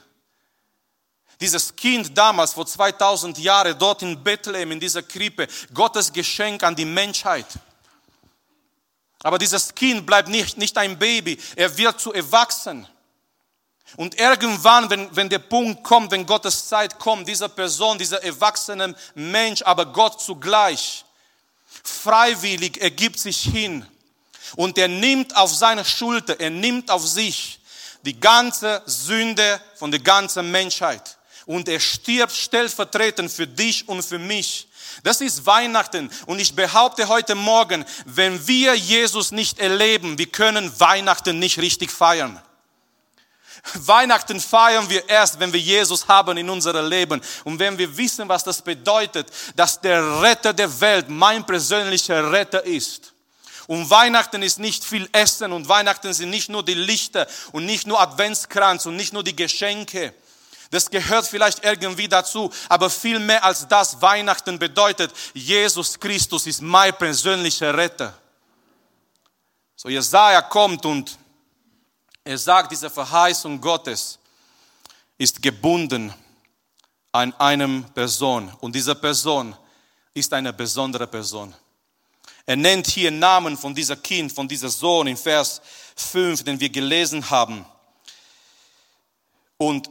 Dieses 1.39 1.75
Kind 1.75 2.17
damals, 2.17 2.53
vor 2.53 2.65
2000 2.65 3.37
Jahren, 3.37 3.77
dort 3.77 4.01
in 4.01 4.23
Bethlehem, 4.23 4.71
in 4.71 4.79
dieser 4.79 5.03
Krippe, 5.03 5.47
Gottes 5.73 6.11
Geschenk 6.11 6.63
an 6.63 6.75
die 6.75 6.85
Menschheit. 6.85 7.47
Aber 9.23 9.37
dieses 9.37 9.73
Kind 9.73 10.05
bleibt 10.05 10.29
nicht, 10.29 10.57
nicht 10.57 10.77
ein 10.77 10.99
Baby, 10.99 11.39
er 11.55 11.75
wird 11.77 11.99
zu 11.99 12.13
erwachsen. 12.13 12.87
Und 13.95 14.19
irgendwann, 14.19 14.89
wenn, 14.89 15.15
wenn 15.15 15.29
der 15.29 15.39
Punkt 15.39 15.83
kommt, 15.83 16.11
wenn 16.11 16.25
Gottes 16.25 16.67
Zeit 16.67 16.97
kommt, 16.97 17.27
dieser 17.27 17.49
Person, 17.49 17.97
dieser 17.97 18.23
erwachsene 18.23 18.95
Mensch, 19.13 19.61
aber 19.61 19.85
Gott 19.85 20.19
zugleich, 20.19 21.05
freiwillig 21.83 22.81
ergibt 22.81 23.19
sich 23.19 23.41
hin. 23.41 23.85
Und 24.55 24.77
er 24.77 24.87
nimmt 24.87 25.35
auf 25.35 25.53
seine 25.53 25.83
Schulter, 25.85 26.39
er 26.39 26.49
nimmt 26.49 26.91
auf 26.91 27.07
sich 27.07 27.59
die 28.03 28.19
ganze 28.19 28.81
Sünde 28.85 29.61
von 29.75 29.91
der 29.91 30.01
ganzen 30.01 30.51
Menschheit 30.51 31.17
und 31.45 31.67
er 31.67 31.79
stirbt 31.79 32.33
stellvertretend 32.33 33.31
für 33.31 33.47
dich 33.47 33.87
und 33.87 34.03
für 34.03 34.19
mich. 34.19 34.67
Das 35.03 35.21
ist 35.21 35.45
Weihnachten 35.45 36.09
und 36.25 36.39
ich 36.39 36.55
behaupte 36.55 37.07
heute 37.07 37.35
Morgen, 37.35 37.83
wenn 38.05 38.45
wir 38.47 38.75
Jesus 38.75 39.31
nicht 39.31 39.59
erleben, 39.59 40.17
wir 40.17 40.27
können 40.27 40.79
Weihnachten 40.79 41.39
nicht 41.39 41.57
richtig 41.59 41.91
feiern. 41.91 42.41
Weihnachten 43.75 44.41
feiern 44.41 44.89
wir 44.89 45.07
erst, 45.07 45.39
wenn 45.39 45.53
wir 45.53 45.59
Jesus 45.59 46.07
haben 46.07 46.37
in 46.37 46.49
unserem 46.49 46.87
Leben 46.87 47.21
und 47.45 47.59
wenn 47.59 47.77
wir 47.77 47.95
wissen, 47.95 48.27
was 48.27 48.43
das 48.43 48.61
bedeutet, 48.61 49.31
dass 49.55 49.79
der 49.79 50.21
Retter 50.21 50.53
der 50.53 50.81
Welt 50.81 51.07
mein 51.07 51.45
persönlicher 51.45 52.29
Retter 52.29 52.63
ist. 52.65 53.12
Und 53.67 53.89
Weihnachten 53.89 54.41
ist 54.41 54.59
nicht 54.59 54.83
viel 54.83 55.07
Essen 55.11 55.51
und 55.51 55.69
Weihnachten 55.69 56.13
sind 56.13 56.29
nicht 56.29 56.49
nur 56.49 56.63
die 56.63 56.73
Lichter 56.73 57.27
und 57.51 57.65
nicht 57.65 57.87
nur 57.87 58.01
Adventskranz 58.01 58.85
und 58.85 58.95
nicht 58.95 59.13
nur 59.13 59.23
die 59.23 59.35
Geschenke. 59.35 60.13
Das 60.71 60.89
gehört 60.89 61.27
vielleicht 61.27 61.63
irgendwie 61.63 62.07
dazu, 62.07 62.51
aber 62.67 62.89
viel 62.89 63.19
mehr 63.19 63.43
als 63.43 63.67
das 63.67 64.01
Weihnachten 64.01 64.57
bedeutet, 64.57 65.13
Jesus 65.33 65.99
Christus 65.99 66.47
ist 66.47 66.61
mein 66.61 66.97
persönlicher 66.97 67.77
Retter. 67.77 68.17
So 69.75 69.89
Jesaja 69.89 70.41
kommt 70.41 70.85
und 70.85 71.17
er 72.23 72.37
sagt, 72.37 72.71
diese 72.71 72.89
Verheißung 72.89 73.61
Gottes 73.61 74.17
ist 75.17 75.41
gebunden 75.41 76.13
an 77.11 77.33
einem 77.35 77.83
Person 77.93 78.51
und 78.59 78.73
diese 78.73 78.95
Person 78.95 79.55
ist 80.13 80.33
eine 80.33 80.53
besondere 80.53 81.05
Person. 81.05 81.53
Er 82.45 82.55
nennt 82.55 82.87
hier 82.87 83.11
Namen 83.11 83.57
von 83.57 83.73
dieser 83.73 83.95
Kind, 83.95 84.31
von 84.31 84.47
dieser 84.47 84.69
Sohn 84.69 85.07
in 85.07 85.17
Vers 85.17 85.61
5, 85.95 86.43
den 86.43 86.59
wir 86.59 86.69
gelesen 86.69 87.29
haben. 87.29 87.65
Und 89.57 89.89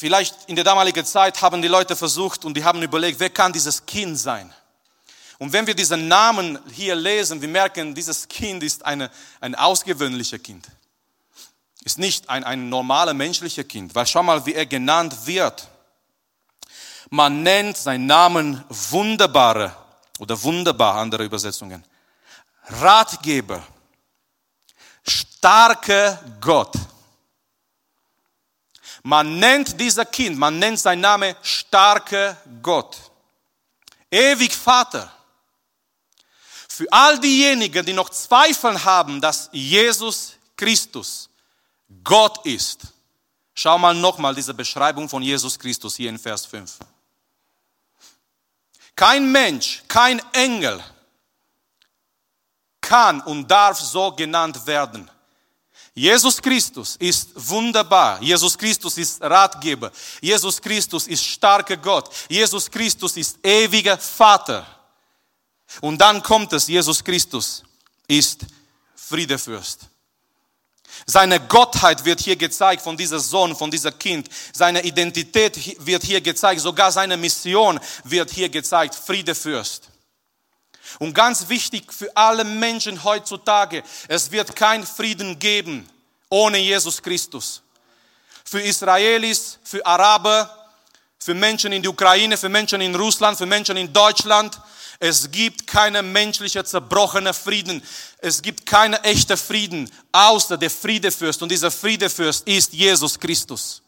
Vielleicht 0.00 0.36
in 0.46 0.54
der 0.54 0.64
damaligen 0.64 1.04
Zeit 1.04 1.42
haben 1.42 1.60
die 1.60 1.66
Leute 1.66 1.96
versucht 1.96 2.44
und 2.44 2.56
die 2.56 2.62
haben 2.62 2.80
überlegt, 2.80 3.18
wer 3.18 3.30
kann 3.30 3.52
dieses 3.52 3.84
Kind 3.84 4.16
sein? 4.16 4.54
Und 5.38 5.52
wenn 5.52 5.66
wir 5.66 5.74
diesen 5.74 6.06
Namen 6.06 6.56
hier 6.70 6.94
lesen, 6.94 7.40
wir 7.40 7.48
merken, 7.48 7.96
dieses 7.96 8.28
Kind 8.28 8.62
ist 8.62 8.86
eine, 8.86 9.10
ein 9.40 9.56
ausgewöhnliches 9.56 10.40
Kind. 10.40 10.68
Ist 11.82 11.98
nicht 11.98 12.30
ein, 12.30 12.44
ein 12.44 12.68
normales 12.68 13.12
menschliches 13.12 13.66
Kind, 13.66 13.92
weil 13.96 14.06
schau 14.06 14.22
mal, 14.22 14.46
wie 14.46 14.54
er 14.54 14.66
genannt 14.66 15.26
wird. 15.26 15.66
Man 17.10 17.42
nennt 17.42 17.76
seinen 17.76 18.06
Namen 18.06 18.62
wunderbare 18.68 19.74
oder 20.18 20.40
wunderbar, 20.42 20.96
andere 20.96 21.24
Übersetzungen. 21.24 21.84
Ratgeber, 22.68 23.62
starker 25.02 26.18
Gott 26.40 26.74
man 29.08 29.38
nennt 29.38 29.80
dieser 29.80 30.04
Kind, 30.04 30.38
man 30.38 30.58
nennt 30.58 30.78
sein 30.78 31.00
Name 31.00 31.34
starker 31.42 32.36
Gott. 32.62 32.98
Ewig 34.10 34.54
Vater. 34.54 35.10
Für 36.68 36.86
all 36.90 37.18
diejenigen, 37.18 37.86
die 37.86 37.94
noch 37.94 38.10
Zweifeln 38.10 38.84
haben, 38.84 39.20
dass 39.20 39.48
Jesus 39.52 40.34
Christus 40.56 41.30
Gott 42.04 42.44
ist. 42.44 42.80
Schau 43.54 43.78
mal 43.78 43.94
nochmal 43.94 44.34
diese 44.34 44.54
Beschreibung 44.54 45.08
von 45.08 45.22
Jesus 45.22 45.58
Christus 45.58 45.96
hier 45.96 46.10
in 46.10 46.18
Vers 46.18 46.44
5. 46.44 46.78
Kein 48.98 49.30
Mensch, 49.30 49.84
kein 49.86 50.20
Engel 50.32 50.82
kann 52.80 53.20
und 53.20 53.46
darf 53.46 53.78
so 53.78 54.10
genannt 54.10 54.66
werden. 54.66 55.08
Jesus 55.94 56.42
Christus 56.42 56.96
ist 56.96 57.30
wunderbar. 57.36 58.20
Jesus 58.20 58.58
Christus 58.58 58.98
ist 58.98 59.22
Ratgeber. 59.22 59.92
Jesus 60.20 60.60
Christus 60.60 61.06
ist 61.06 61.24
starker 61.24 61.76
Gott. 61.76 62.10
Jesus 62.28 62.68
Christus 62.68 63.16
ist 63.16 63.38
ewiger 63.46 63.96
Vater. 63.96 64.66
Und 65.80 66.00
dann 66.00 66.20
kommt 66.20 66.52
es, 66.52 66.66
Jesus 66.66 67.04
Christus 67.04 67.62
ist 68.08 68.46
Friedefürst. 68.96 69.82
Seine 71.06 71.40
Gottheit 71.40 72.04
wird 72.04 72.20
hier 72.20 72.36
gezeigt 72.36 72.82
von 72.82 72.96
dieser 72.96 73.20
Sohn, 73.20 73.54
von 73.56 73.70
dieser 73.70 73.92
Kind. 73.92 74.28
Seine 74.52 74.82
Identität 74.82 75.86
wird 75.86 76.02
hier 76.02 76.20
gezeigt. 76.20 76.60
Sogar 76.60 76.92
seine 76.92 77.16
Mission 77.16 77.80
wird 78.04 78.30
hier 78.30 78.48
gezeigt. 78.48 78.94
Friedefürst. 78.94 79.88
Und 80.98 81.14
ganz 81.14 81.48
wichtig 81.48 81.92
für 81.92 82.14
alle 82.16 82.44
Menschen 82.44 83.04
heutzutage, 83.04 83.82
es 84.08 84.30
wird 84.30 84.56
kein 84.56 84.86
Frieden 84.86 85.38
geben 85.38 85.88
ohne 86.30 86.58
Jesus 86.58 87.02
Christus. 87.02 87.62
Für 88.44 88.60
Israelis, 88.60 89.58
für 89.62 89.84
Araber, 89.84 90.68
für 91.18 91.34
Menschen 91.34 91.72
in 91.72 91.82
der 91.82 91.90
Ukraine, 91.90 92.36
für 92.36 92.48
Menschen 92.48 92.80
in 92.80 92.94
Russland, 92.94 93.36
für 93.36 93.46
Menschen 93.46 93.76
in 93.76 93.92
Deutschland. 93.92 94.58
Es 95.00 95.30
gibt 95.30 95.66
keinen 95.66 96.10
menschlichen 96.12 96.64
zerbrochenen 96.64 97.32
Frieden. 97.32 97.82
Es 98.18 98.42
gibt 98.42 98.66
keinen 98.66 99.02
echten 99.04 99.36
Frieden, 99.36 99.90
außer 100.10 100.56
der 100.56 100.70
Friedefürst. 100.70 101.40
Und 101.42 101.50
dieser 101.50 101.70
Friedefürst 101.70 102.46
ist 102.48 102.72
Jesus 102.72 103.18
Christus. 103.18 103.82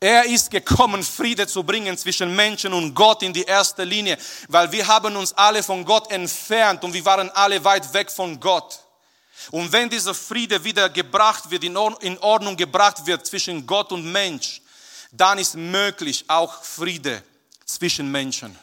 Er 0.00 0.24
ist 0.24 0.50
gekommen, 0.50 1.04
Friede 1.04 1.46
zu 1.46 1.62
bringen 1.62 1.96
zwischen 1.96 2.34
Menschen 2.34 2.72
und 2.72 2.92
Gott 2.92 3.22
in 3.22 3.32
die 3.32 3.44
erste 3.44 3.84
Linie, 3.84 4.18
weil 4.48 4.72
wir 4.72 4.84
haben 4.84 5.14
uns 5.14 5.32
alle 5.34 5.62
von 5.62 5.84
Gott 5.84 6.10
entfernt 6.10 6.82
und 6.82 6.92
wir 6.92 7.04
waren 7.04 7.30
alle 7.30 7.62
weit 7.62 7.92
weg 7.94 8.10
von 8.10 8.40
Gott. 8.40 8.80
Und 9.52 9.70
wenn 9.70 9.88
dieser 9.88 10.14
Friede 10.14 10.64
wieder 10.64 10.88
gebracht 10.88 11.48
wird, 11.50 11.62
in 11.62 11.76
Ordnung 11.76 12.56
gebracht 12.56 13.06
wird 13.06 13.24
zwischen 13.26 13.64
Gott 13.64 13.92
und 13.92 14.10
Mensch, 14.10 14.60
dann 15.12 15.38
ist 15.38 15.54
möglich 15.54 16.24
auch 16.26 16.64
Friede 16.64 17.22
zwischen 17.64 18.10
Menschen. 18.10 18.58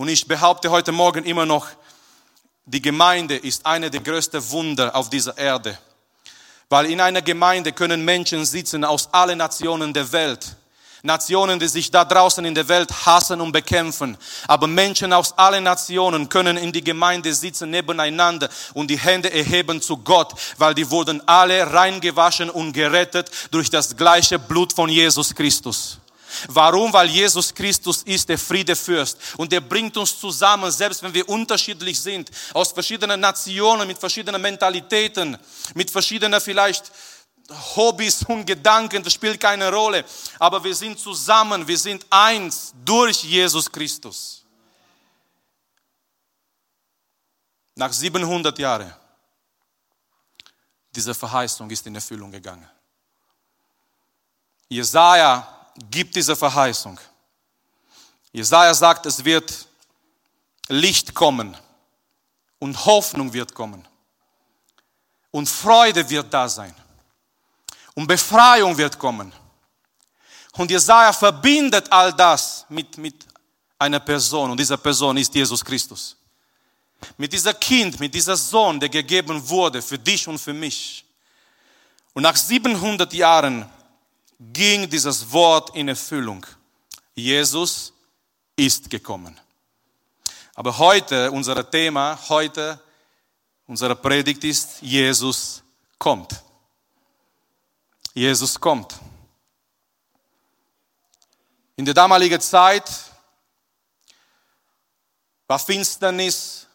Und 0.00 0.08
ich 0.08 0.26
behaupte 0.26 0.70
heute 0.70 0.92
Morgen 0.92 1.26
immer 1.26 1.44
noch, 1.44 1.68
die 2.64 2.80
Gemeinde 2.80 3.36
ist 3.36 3.66
eine 3.66 3.90
der 3.90 4.00
größten 4.00 4.50
Wunder 4.50 4.96
auf 4.96 5.10
dieser 5.10 5.36
Erde. 5.36 5.76
Weil 6.70 6.86
in 6.86 7.02
einer 7.02 7.20
Gemeinde 7.20 7.70
können 7.72 8.02
Menschen 8.02 8.46
sitzen 8.46 8.82
aus 8.82 9.12
allen 9.12 9.36
Nationen 9.36 9.92
der 9.92 10.10
Welt. 10.10 10.56
Nationen, 11.02 11.60
die 11.60 11.68
sich 11.68 11.90
da 11.90 12.06
draußen 12.06 12.42
in 12.46 12.54
der 12.54 12.66
Welt 12.68 12.90
hassen 13.04 13.42
und 13.42 13.52
bekämpfen. 13.52 14.16
Aber 14.48 14.66
Menschen 14.66 15.12
aus 15.12 15.36
allen 15.36 15.64
Nationen 15.64 16.30
können 16.30 16.56
in 16.56 16.72
die 16.72 16.82
Gemeinde 16.82 17.34
sitzen 17.34 17.68
nebeneinander 17.68 18.48
und 18.72 18.88
die 18.88 18.98
Hände 18.98 19.30
erheben 19.30 19.82
zu 19.82 19.98
Gott, 19.98 20.32
weil 20.56 20.74
die 20.74 20.90
wurden 20.90 21.20
alle 21.28 21.70
reingewaschen 21.70 22.48
und 22.48 22.72
gerettet 22.72 23.30
durch 23.50 23.68
das 23.68 23.94
gleiche 23.94 24.38
Blut 24.38 24.72
von 24.72 24.88
Jesus 24.88 25.34
Christus. 25.34 25.99
Warum? 26.48 26.92
Weil 26.92 27.08
Jesus 27.08 27.54
Christus 27.54 28.02
ist 28.02 28.28
der 28.28 28.38
Friedefürst 28.38 29.18
und 29.36 29.50
der 29.52 29.60
bringt 29.60 29.96
uns 29.96 30.18
zusammen, 30.18 30.70
selbst 30.70 31.02
wenn 31.02 31.14
wir 31.14 31.28
unterschiedlich 31.28 32.00
sind, 32.00 32.30
aus 32.54 32.72
verschiedenen 32.72 33.20
Nationen, 33.20 33.86
mit 33.86 33.98
verschiedenen 33.98 34.40
Mentalitäten, 34.40 35.36
mit 35.74 35.90
verschiedenen 35.90 36.40
vielleicht 36.40 36.90
Hobbys 37.76 38.22
und 38.24 38.46
Gedanken, 38.46 39.02
das 39.02 39.12
spielt 39.12 39.40
keine 39.40 39.72
Rolle. 39.72 40.04
Aber 40.38 40.62
wir 40.62 40.74
sind 40.74 40.98
zusammen, 40.98 41.66
wir 41.66 41.78
sind 41.78 42.06
eins 42.10 42.72
durch 42.84 43.24
Jesus 43.24 43.70
Christus. 43.70 44.44
Nach 47.74 47.92
700 47.92 48.58
Jahren, 48.58 48.94
diese 50.94 51.14
Verheißung 51.14 51.70
ist 51.70 51.86
in 51.86 51.94
Erfüllung 51.94 52.30
gegangen. 52.30 52.68
Jesaja 54.68 55.59
gibt 55.90 56.16
diese 56.16 56.36
Verheißung. 56.36 56.98
Jesaja 58.32 58.74
sagt, 58.74 59.06
es 59.06 59.24
wird 59.24 59.66
Licht 60.68 61.14
kommen 61.14 61.56
und 62.58 62.84
Hoffnung 62.86 63.32
wird 63.32 63.54
kommen 63.54 63.86
und 65.30 65.48
Freude 65.48 66.08
wird 66.08 66.32
da 66.32 66.48
sein 66.48 66.74
und 67.94 68.06
Befreiung 68.06 68.76
wird 68.76 68.98
kommen. 68.98 69.32
Und 70.52 70.70
Jesaja 70.70 71.12
verbindet 71.12 71.90
all 71.90 72.12
das 72.12 72.66
mit, 72.68 72.96
mit 72.98 73.26
einer 73.78 74.00
Person 74.00 74.50
und 74.50 74.60
diese 74.60 74.76
Person 74.78 75.16
ist 75.16 75.34
Jesus 75.34 75.64
Christus. 75.64 76.16
Mit 77.16 77.32
dieser 77.32 77.54
Kind, 77.54 77.98
mit 77.98 78.14
dieser 78.14 78.36
Sohn, 78.36 78.78
der 78.78 78.88
gegeben 78.88 79.48
wurde 79.48 79.80
für 79.80 79.98
dich 79.98 80.28
und 80.28 80.38
für 80.38 80.52
mich. 80.52 81.04
Und 82.12 82.22
nach 82.22 82.36
700 82.36 83.12
Jahren 83.14 83.68
ging 84.40 84.88
dieses 84.88 85.30
Wort 85.30 85.76
in 85.76 85.88
Erfüllung. 85.88 86.46
Jesus 87.14 87.92
ist 88.56 88.88
gekommen. 88.88 89.38
Aber 90.54 90.76
heute, 90.78 91.30
unser 91.30 91.70
Thema, 91.70 92.18
heute, 92.28 92.80
unsere 93.66 93.94
Predigt 93.94 94.42
ist, 94.44 94.80
Jesus 94.80 95.62
kommt. 95.98 96.42
Jesus 98.14 98.58
kommt. 98.58 98.98
In 101.76 101.84
der 101.84 101.94
damaligen 101.94 102.40
Zeit 102.40 102.90
war 105.46 105.58
Finsternis, 105.58 106.66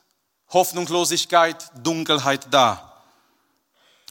Hoffnungslosigkeit, 0.49 1.71
Dunkelheit 1.83 2.47
da. 2.51 3.03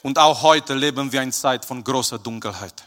Und 0.02 0.18
auch 0.18 0.42
heute 0.42 0.74
leben 0.74 1.10
wir 1.10 1.22
in 1.22 1.32
Zeit 1.32 1.64
von 1.64 1.82
großer 1.82 2.18
Dunkelheit. 2.18 2.84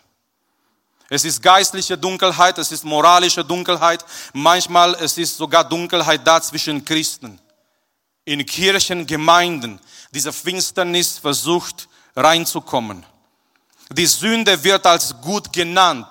Es 1.09 1.23
ist 1.23 1.41
geistliche 1.41 1.97
Dunkelheit, 1.97 2.57
es 2.57 2.71
ist 2.71 2.83
moralische 2.83 3.43
Dunkelheit. 3.43 4.03
Manchmal 4.33 4.95
es 4.95 5.17
ist 5.17 5.37
sogar 5.37 5.63
Dunkelheit 5.63 6.25
da 6.25 6.41
zwischen 6.41 6.83
Christen. 6.83 7.39
In 8.25 8.45
Kirchen, 8.45 9.07
Gemeinden, 9.07 9.79
diese 10.11 10.33
Finsternis 10.33 11.17
versucht 11.17 11.87
reinzukommen. 12.15 13.05
Die 13.91 14.05
Sünde 14.05 14.61
wird 14.63 14.85
als 14.85 15.15
gut 15.21 15.53
genannt. 15.53 16.07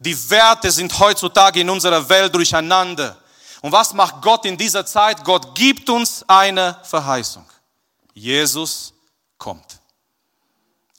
Die 0.00 0.30
Werte 0.30 0.72
sind 0.72 0.98
heutzutage 0.98 1.60
in 1.60 1.70
unserer 1.70 2.08
Welt 2.08 2.34
durcheinander. 2.34 3.16
Und 3.60 3.70
was 3.70 3.92
macht 3.92 4.20
Gott 4.20 4.44
in 4.44 4.56
dieser 4.56 4.84
Zeit? 4.84 5.22
Gott 5.22 5.54
gibt 5.54 5.88
uns 5.88 6.24
eine 6.26 6.76
Verheißung. 6.82 7.46
Jesus 8.12 8.92
kommt. 9.38 9.81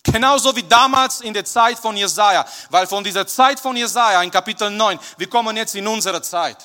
Genauso 0.03 0.53
wie 0.55 0.63
damals 0.63 1.21
in 1.21 1.33
der 1.33 1.45
Zeit 1.45 1.79
von 1.79 1.95
Jesaja, 1.95 2.45
weil 2.69 2.85
von 2.87 3.03
dieser 3.03 3.25
Zeit 3.25 3.59
von 3.59 3.75
Jesaja 3.75 4.21
in 4.21 4.31
Kapitel 4.31 4.69
9, 4.69 4.99
wir 5.17 5.29
kommen 5.29 5.55
jetzt 5.55 5.75
in 5.75 5.87
unsere 5.87 6.21
Zeit. 6.21 6.57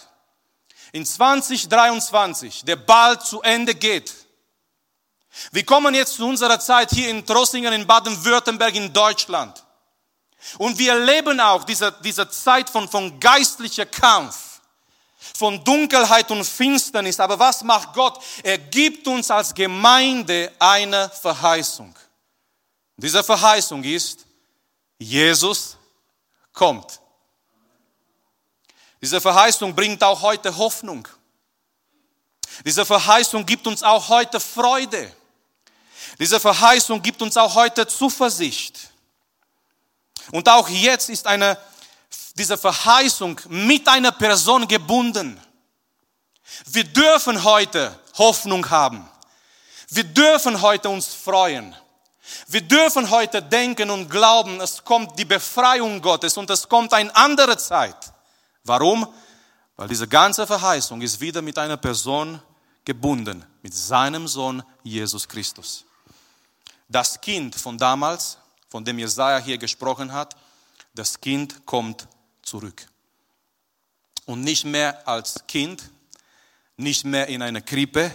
In 0.92 1.06
2023, 1.06 2.64
der 2.64 2.76
bald 2.76 3.22
zu 3.22 3.40
Ende 3.42 3.74
geht. 3.74 4.12
Wir 5.52 5.64
kommen 5.64 5.94
jetzt 5.94 6.14
zu 6.14 6.26
unserer 6.26 6.58
Zeit 6.58 6.90
hier 6.90 7.10
in 7.10 7.24
Trossingen, 7.24 7.72
in 7.72 7.86
Baden-Württemberg, 7.86 8.74
in 8.74 8.92
Deutschland. 8.92 9.62
Und 10.56 10.78
wir 10.78 10.92
erleben 10.92 11.38
auch 11.40 11.64
diese, 11.64 11.92
diese 12.02 12.28
Zeit 12.30 12.68
von, 12.68 12.88
von 12.88 13.20
geistlicher 13.20 13.86
Kampf, 13.86 14.60
von 15.36 15.62
Dunkelheit 15.62 16.30
und 16.30 16.44
Finsternis. 16.44 17.20
Aber 17.20 17.38
was 17.38 17.62
macht 17.62 17.92
Gott? 17.92 18.20
Er 18.42 18.58
gibt 18.58 19.06
uns 19.06 19.30
als 19.30 19.54
Gemeinde 19.54 20.52
eine 20.58 21.10
Verheißung. 21.10 21.94
Diese 22.98 23.22
Verheißung 23.22 23.84
ist, 23.84 24.26
Jesus 24.98 25.76
kommt. 26.52 27.00
Diese 29.00 29.20
Verheißung 29.20 29.72
bringt 29.74 30.02
auch 30.02 30.20
heute 30.20 30.56
Hoffnung. 30.56 31.06
Diese 32.64 32.84
Verheißung 32.84 33.46
gibt 33.46 33.68
uns 33.68 33.84
auch 33.84 34.08
heute 34.08 34.40
Freude. 34.40 35.14
Diese 36.18 36.40
Verheißung 36.40 37.00
gibt 37.00 37.22
uns 37.22 37.36
auch 37.36 37.54
heute 37.54 37.86
Zuversicht. 37.86 38.90
Und 40.32 40.48
auch 40.48 40.68
jetzt 40.68 41.08
ist 41.08 41.24
eine, 41.28 41.56
diese 42.34 42.58
Verheißung 42.58 43.40
mit 43.48 43.86
einer 43.86 44.10
Person 44.10 44.66
gebunden. 44.66 45.40
Wir 46.66 46.82
dürfen 46.82 47.44
heute 47.44 47.96
Hoffnung 48.16 48.68
haben. 48.68 49.08
Wir 49.88 50.02
dürfen 50.02 50.60
heute 50.60 50.88
uns 50.88 51.14
freuen. 51.14 51.76
Wir 52.46 52.60
dürfen 52.60 53.10
heute 53.10 53.42
denken 53.42 53.90
und 53.90 54.08
glauben, 54.08 54.60
es 54.60 54.84
kommt 54.84 55.18
die 55.18 55.24
Befreiung 55.24 56.00
Gottes 56.00 56.36
und 56.36 56.50
es 56.50 56.68
kommt 56.68 56.92
eine 56.92 57.14
andere 57.16 57.56
Zeit. 57.56 58.12
Warum? 58.64 59.06
Weil 59.76 59.88
diese 59.88 60.08
ganze 60.08 60.46
Verheißung 60.46 61.00
ist 61.02 61.20
wieder 61.20 61.40
mit 61.40 61.58
einer 61.58 61.76
Person 61.76 62.40
gebunden, 62.84 63.44
mit 63.62 63.74
seinem 63.74 64.26
Sohn 64.26 64.62
Jesus 64.82 65.28
Christus. 65.28 65.84
Das 66.88 67.20
Kind 67.20 67.54
von 67.54 67.76
damals, 67.78 68.38
von 68.68 68.84
dem 68.84 68.98
Jesaja 68.98 69.38
hier 69.38 69.58
gesprochen 69.58 70.12
hat, 70.12 70.36
das 70.94 71.20
Kind 71.20 71.64
kommt 71.66 72.08
zurück. 72.42 72.86
Und 74.26 74.42
nicht 74.42 74.64
mehr 74.64 75.06
als 75.06 75.46
Kind, 75.46 75.90
nicht 76.76 77.04
mehr 77.04 77.28
in 77.28 77.42
einer 77.42 77.60
Krippe, 77.60 78.10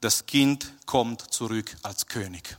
das 0.00 0.26
Kind 0.26 0.72
kommt 0.86 1.32
zurück 1.32 1.76
als 1.82 2.06
König. 2.06 2.56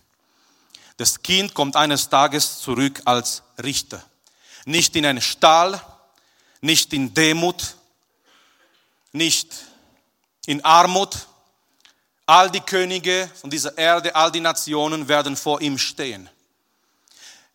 Das 0.99 1.23
Kind 1.23 1.53
kommt 1.53 1.77
eines 1.77 2.09
Tages 2.09 2.59
zurück 2.59 3.01
als 3.05 3.41
Richter. 3.63 4.03
Nicht 4.65 4.97
in 4.97 5.05
einen 5.05 5.21
Stall, 5.21 5.81
nicht 6.59 6.91
in 6.91 7.13
Demut, 7.13 7.77
nicht 9.13 9.47
in 10.45 10.63
Armut. 10.65 11.15
All 12.25 12.51
die 12.51 12.59
Könige 12.59 13.31
von 13.39 13.49
dieser 13.49 13.77
Erde, 13.77 14.13
all 14.13 14.29
die 14.29 14.41
Nationen 14.41 15.07
werden 15.07 15.37
vor 15.37 15.61
ihm 15.61 15.77
stehen. 15.77 16.29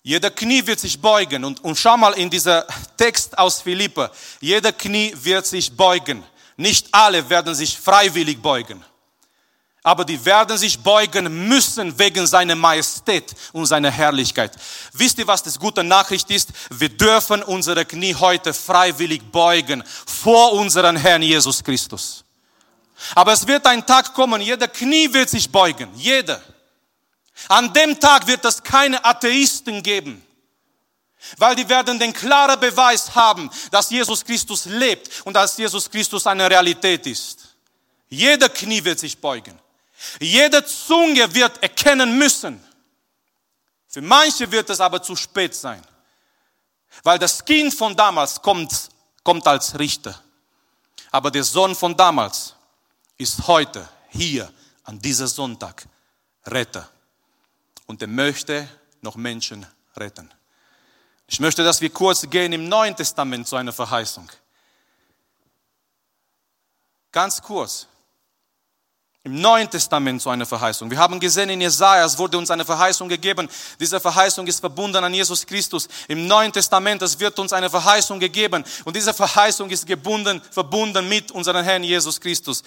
Jeder 0.02 0.30
Knie 0.30 0.66
wird 0.66 0.80
sich 0.80 0.98
beugen. 0.98 1.44
Und, 1.44 1.62
und 1.62 1.76
schau 1.76 1.98
mal 1.98 2.14
in 2.14 2.30
dieser 2.30 2.66
Text 2.96 3.36
aus 3.36 3.60
Philippe. 3.60 4.10
Jeder 4.40 4.72
Knie 4.72 5.12
wird 5.16 5.44
sich 5.44 5.76
beugen. 5.76 6.24
Nicht 6.56 6.88
alle 6.92 7.28
werden 7.28 7.54
sich 7.54 7.78
freiwillig 7.78 8.40
beugen 8.40 8.82
aber 9.86 10.06
die 10.06 10.24
werden 10.24 10.56
sich 10.56 10.78
beugen 10.80 11.46
müssen 11.46 11.96
wegen 11.98 12.26
seiner 12.26 12.54
Majestät 12.54 13.34
und 13.52 13.66
seiner 13.66 13.90
Herrlichkeit. 13.90 14.56
Wisst 14.94 15.18
ihr, 15.18 15.26
was 15.26 15.42
das 15.42 15.58
gute 15.58 15.84
Nachricht 15.84 16.30
ist? 16.30 16.48
Wir 16.70 16.88
dürfen 16.88 17.42
unsere 17.42 17.84
Knie 17.84 18.14
heute 18.14 18.54
freiwillig 18.54 19.30
beugen 19.30 19.84
vor 20.06 20.54
unseren 20.54 20.96
Herrn 20.96 21.20
Jesus 21.20 21.62
Christus. 21.62 22.24
Aber 23.14 23.34
es 23.34 23.46
wird 23.46 23.66
ein 23.66 23.84
Tag 23.86 24.14
kommen, 24.14 24.40
jeder 24.40 24.68
Knie 24.68 25.12
wird 25.12 25.28
sich 25.28 25.52
beugen, 25.52 25.90
jeder. 25.94 26.40
An 27.48 27.70
dem 27.74 28.00
Tag 28.00 28.26
wird 28.26 28.42
es 28.46 28.62
keine 28.62 29.04
Atheisten 29.04 29.82
geben, 29.82 30.24
weil 31.36 31.56
die 31.56 31.68
werden 31.68 31.98
den 31.98 32.14
klaren 32.14 32.58
Beweis 32.58 33.14
haben, 33.14 33.50
dass 33.70 33.90
Jesus 33.90 34.24
Christus 34.24 34.64
lebt 34.64 35.10
und 35.26 35.34
dass 35.34 35.58
Jesus 35.58 35.90
Christus 35.90 36.26
eine 36.26 36.48
Realität 36.48 37.06
ist. 37.06 37.40
Jeder 38.08 38.48
Knie 38.48 38.82
wird 38.82 38.98
sich 38.98 39.18
beugen. 39.18 39.60
Jede 40.20 40.64
Zunge 40.64 41.32
wird 41.34 41.62
erkennen 41.62 42.18
müssen. 42.18 42.62
Für 43.88 44.02
manche 44.02 44.50
wird 44.50 44.70
es 44.70 44.80
aber 44.80 45.02
zu 45.02 45.14
spät 45.16 45.54
sein. 45.54 45.82
Weil 47.02 47.18
das 47.18 47.44
Kind 47.44 47.74
von 47.74 47.96
damals 47.96 48.40
kommt, 48.40 48.88
kommt 49.22 49.46
als 49.46 49.78
Richter. 49.78 50.20
Aber 51.10 51.30
der 51.30 51.44
Sohn 51.44 51.74
von 51.74 51.96
damals 51.96 52.54
ist 53.16 53.46
heute 53.46 53.88
hier 54.08 54.52
an 54.84 54.98
diesem 54.98 55.26
Sonntag 55.26 55.86
Retter. 56.46 56.88
Und 57.86 58.02
er 58.02 58.08
möchte 58.08 58.68
noch 59.00 59.16
Menschen 59.16 59.66
retten. 59.96 60.32
Ich 61.26 61.40
möchte, 61.40 61.64
dass 61.64 61.80
wir 61.80 61.90
kurz 61.90 62.28
gehen 62.28 62.52
im 62.52 62.68
Neuen 62.68 62.96
Testament 62.96 63.46
zu 63.46 63.56
einer 63.56 63.72
Verheißung. 63.72 64.30
Ganz 67.12 67.40
kurz. 67.40 67.86
Im 69.26 69.40
Neuen 69.40 69.70
Testament 69.70 70.20
zu 70.20 70.28
einer 70.28 70.44
Verheißung. 70.44 70.90
Wir 70.90 70.98
haben 70.98 71.18
gesehen 71.18 71.48
in 71.48 71.58
Jesaja, 71.58 72.04
es 72.04 72.18
wurde 72.18 72.36
uns 72.36 72.50
eine 72.50 72.62
Verheißung 72.62 73.08
gegeben. 73.08 73.48
Diese 73.80 73.98
Verheißung 73.98 74.46
ist 74.46 74.60
verbunden 74.60 75.02
an 75.02 75.14
Jesus 75.14 75.46
Christus. 75.46 75.88
Im 76.08 76.26
Neuen 76.26 76.52
Testament, 76.52 77.00
es 77.00 77.18
wird 77.18 77.38
uns 77.38 77.54
eine 77.54 77.70
Verheißung 77.70 78.20
gegeben. 78.20 78.62
Und 78.84 78.94
diese 78.94 79.14
Verheißung 79.14 79.70
ist 79.70 79.86
gebunden, 79.86 80.42
verbunden 80.50 81.08
mit 81.08 81.30
unserem 81.30 81.64
Herrn 81.64 81.82
Jesus 81.82 82.20
Christus. 82.20 82.62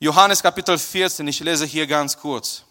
Johannes 0.00 0.42
Kapitel 0.42 0.76
14, 0.76 1.28
ich 1.28 1.38
lese 1.38 1.66
hier 1.66 1.86
ganz 1.86 2.18
kurz. 2.18 2.64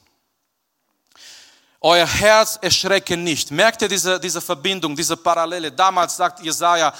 Euer 1.79 2.05
Herz 2.05 2.59
erschrecke 2.61 3.15
nicht. 3.15 3.49
Merkt 3.49 3.81
ihr 3.81 3.87
diese, 3.87 4.19
diese 4.19 4.41
Verbindung, 4.41 4.93
diese 4.93 5.15
Parallele? 5.15 5.71
Damals 5.71 6.17
sagt 6.17 6.41
Jesaja, 6.41 6.93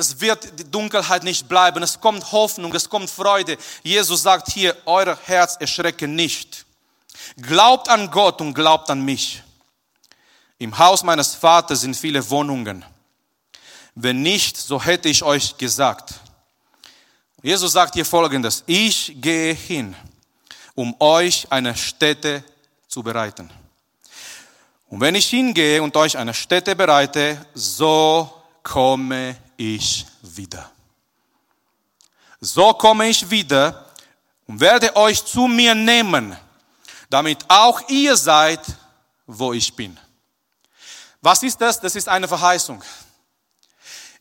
es 0.00 0.20
wird 0.20 0.58
die 0.58 0.68
Dunkelheit 0.68 1.22
nicht 1.22 1.48
bleiben, 1.48 1.82
es 1.82 2.00
kommt 2.00 2.32
Hoffnung, 2.32 2.74
es 2.74 2.88
kommt 2.88 3.08
Freude. 3.10 3.56
Jesus 3.82 4.22
sagt 4.22 4.50
hier, 4.50 4.76
euer 4.86 5.16
Herz 5.26 5.56
erschrecke 5.60 6.08
nicht. 6.08 6.66
Glaubt 7.36 7.88
an 7.88 8.10
Gott 8.10 8.40
und 8.40 8.54
glaubt 8.54 8.90
an 8.90 9.04
mich. 9.04 9.42
Im 10.58 10.76
Haus 10.76 11.02
meines 11.02 11.34
Vaters 11.34 11.82
sind 11.82 11.96
viele 11.96 12.28
Wohnungen. 12.28 12.84
Wenn 13.94 14.22
nicht, 14.22 14.56
so 14.56 14.82
hätte 14.82 15.08
ich 15.08 15.22
euch 15.22 15.56
gesagt. 15.56 16.14
Jesus 17.42 17.72
sagt 17.72 17.94
hier 17.94 18.04
folgendes, 18.04 18.62
ich 18.66 19.14
gehe 19.16 19.54
hin, 19.54 19.94
um 20.74 20.94
euch 20.98 21.46
eine 21.50 21.76
Stätte 21.76 22.44
zu 22.88 23.02
bereiten. 23.02 23.50
Und 24.88 25.00
wenn 25.00 25.14
ich 25.14 25.28
hingehe 25.28 25.82
und 25.82 25.96
euch 25.96 26.18
eine 26.18 26.34
Stätte 26.34 26.74
bereite, 26.74 27.46
so 27.54 28.42
komme 28.62 29.36
ich 29.60 30.06
wieder. 30.22 30.70
So 32.40 32.72
komme 32.72 33.08
ich 33.08 33.28
wieder 33.30 33.92
und 34.46 34.58
werde 34.58 34.96
euch 34.96 35.22
zu 35.22 35.46
mir 35.46 35.74
nehmen, 35.74 36.34
damit 37.10 37.44
auch 37.48 37.86
ihr 37.88 38.16
seid, 38.16 38.60
wo 39.26 39.52
ich 39.52 39.76
bin. 39.76 39.98
Was 41.20 41.42
ist 41.42 41.60
das? 41.60 41.78
Das 41.78 41.94
ist 41.94 42.08
eine 42.08 42.26
Verheißung. 42.26 42.82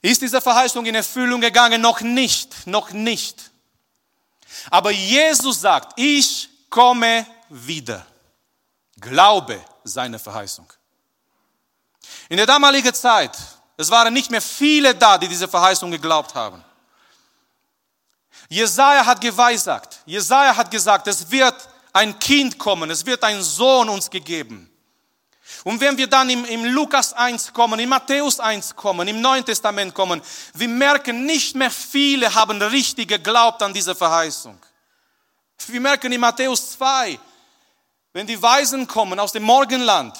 Ist 0.01 0.21
diese 0.21 0.41
Verheißung 0.41 0.85
in 0.85 0.95
Erfüllung 0.95 1.39
gegangen? 1.39 1.81
Noch 1.81 2.01
nicht, 2.01 2.67
noch 2.67 2.91
nicht. 2.91 3.51
Aber 4.69 4.91
Jesus 4.91 5.61
sagt, 5.61 5.97
ich 5.97 6.49
komme 6.69 7.25
wieder. 7.47 8.05
Glaube 8.99 9.63
seine 9.85 10.19
Verheißung. 10.19 10.67
In 12.27 12.35
der 12.35 12.45
damaligen 12.45 12.93
Zeit 12.93 13.37
es 13.79 13.89
waren 13.89 14.13
nicht 14.13 14.29
mehr 14.29 14.41
viele 14.41 14.93
da, 14.93 15.17
die 15.17 15.29
diese 15.29 15.47
Verheißung 15.47 15.89
geglaubt 15.89 16.35
haben. 16.35 16.61
Jesaja 18.49 19.05
hat 19.05 19.21
geweissagt. 19.21 19.99
Jesaja 20.05 20.53
hat 20.53 20.69
gesagt, 20.69 21.07
es 21.07 21.31
wird 21.31 21.55
ein 21.93 22.19
Kind 22.19 22.59
kommen, 22.59 22.91
es 22.91 23.05
wird 23.05 23.23
ein 23.23 23.41
Sohn 23.41 23.87
uns 23.87 24.09
gegeben. 24.09 24.69
Und 25.63 25.79
wenn 25.79 25.97
wir 25.97 26.07
dann 26.07 26.29
im, 26.29 26.43
im 26.43 26.65
Lukas 26.65 27.13
1 27.13 27.53
kommen, 27.53 27.79
in 27.79 27.87
Matthäus 27.87 28.41
1 28.41 28.75
kommen, 28.75 29.07
im 29.07 29.21
Neuen 29.21 29.45
Testament 29.45 29.93
kommen, 29.93 30.21
wir 30.55 30.67
merken, 30.67 31.25
nicht 31.25 31.55
mehr 31.55 31.71
viele 31.71 32.35
haben 32.35 32.61
richtig 32.61 33.07
geglaubt 33.07 33.63
an 33.63 33.73
diese 33.73 33.95
Verheißung. 33.95 34.59
Wir 35.67 35.79
merken 35.79 36.11
in 36.11 36.19
Matthäus 36.19 36.71
2, 36.73 37.17
wenn 38.11 38.27
die 38.27 38.41
Weisen 38.41 38.85
kommen 38.85 39.21
aus 39.21 39.31
dem 39.31 39.43
Morgenland 39.43 40.19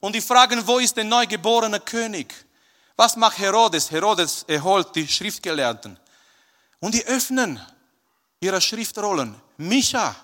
und 0.00 0.14
die 0.14 0.22
fragen, 0.22 0.66
wo 0.66 0.78
ist 0.78 0.96
der 0.96 1.04
neugeborene 1.04 1.80
König? 1.80 2.43
Was 2.96 3.16
macht 3.16 3.38
Herodes? 3.38 3.90
Herodes 3.90 4.44
erholt 4.44 4.94
die 4.94 5.08
Schriftgelehrten. 5.08 5.98
Und 6.80 6.94
die 6.94 7.04
öffnen 7.06 7.60
ihre 8.40 8.60
Schriftrollen. 8.60 9.34
Micha 9.56 10.14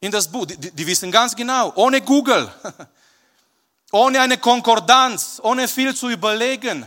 in 0.00 0.10
das 0.10 0.28
Buch. 0.30 0.46
Die, 0.46 0.56
die 0.56 0.86
wissen 0.86 1.10
ganz 1.10 1.34
genau, 1.34 1.72
ohne 1.76 2.00
Google, 2.02 2.52
ohne 3.92 4.20
eine 4.20 4.38
Konkordanz, 4.38 5.40
ohne 5.42 5.68
viel 5.68 5.94
zu 5.94 6.08
überlegen, 6.10 6.86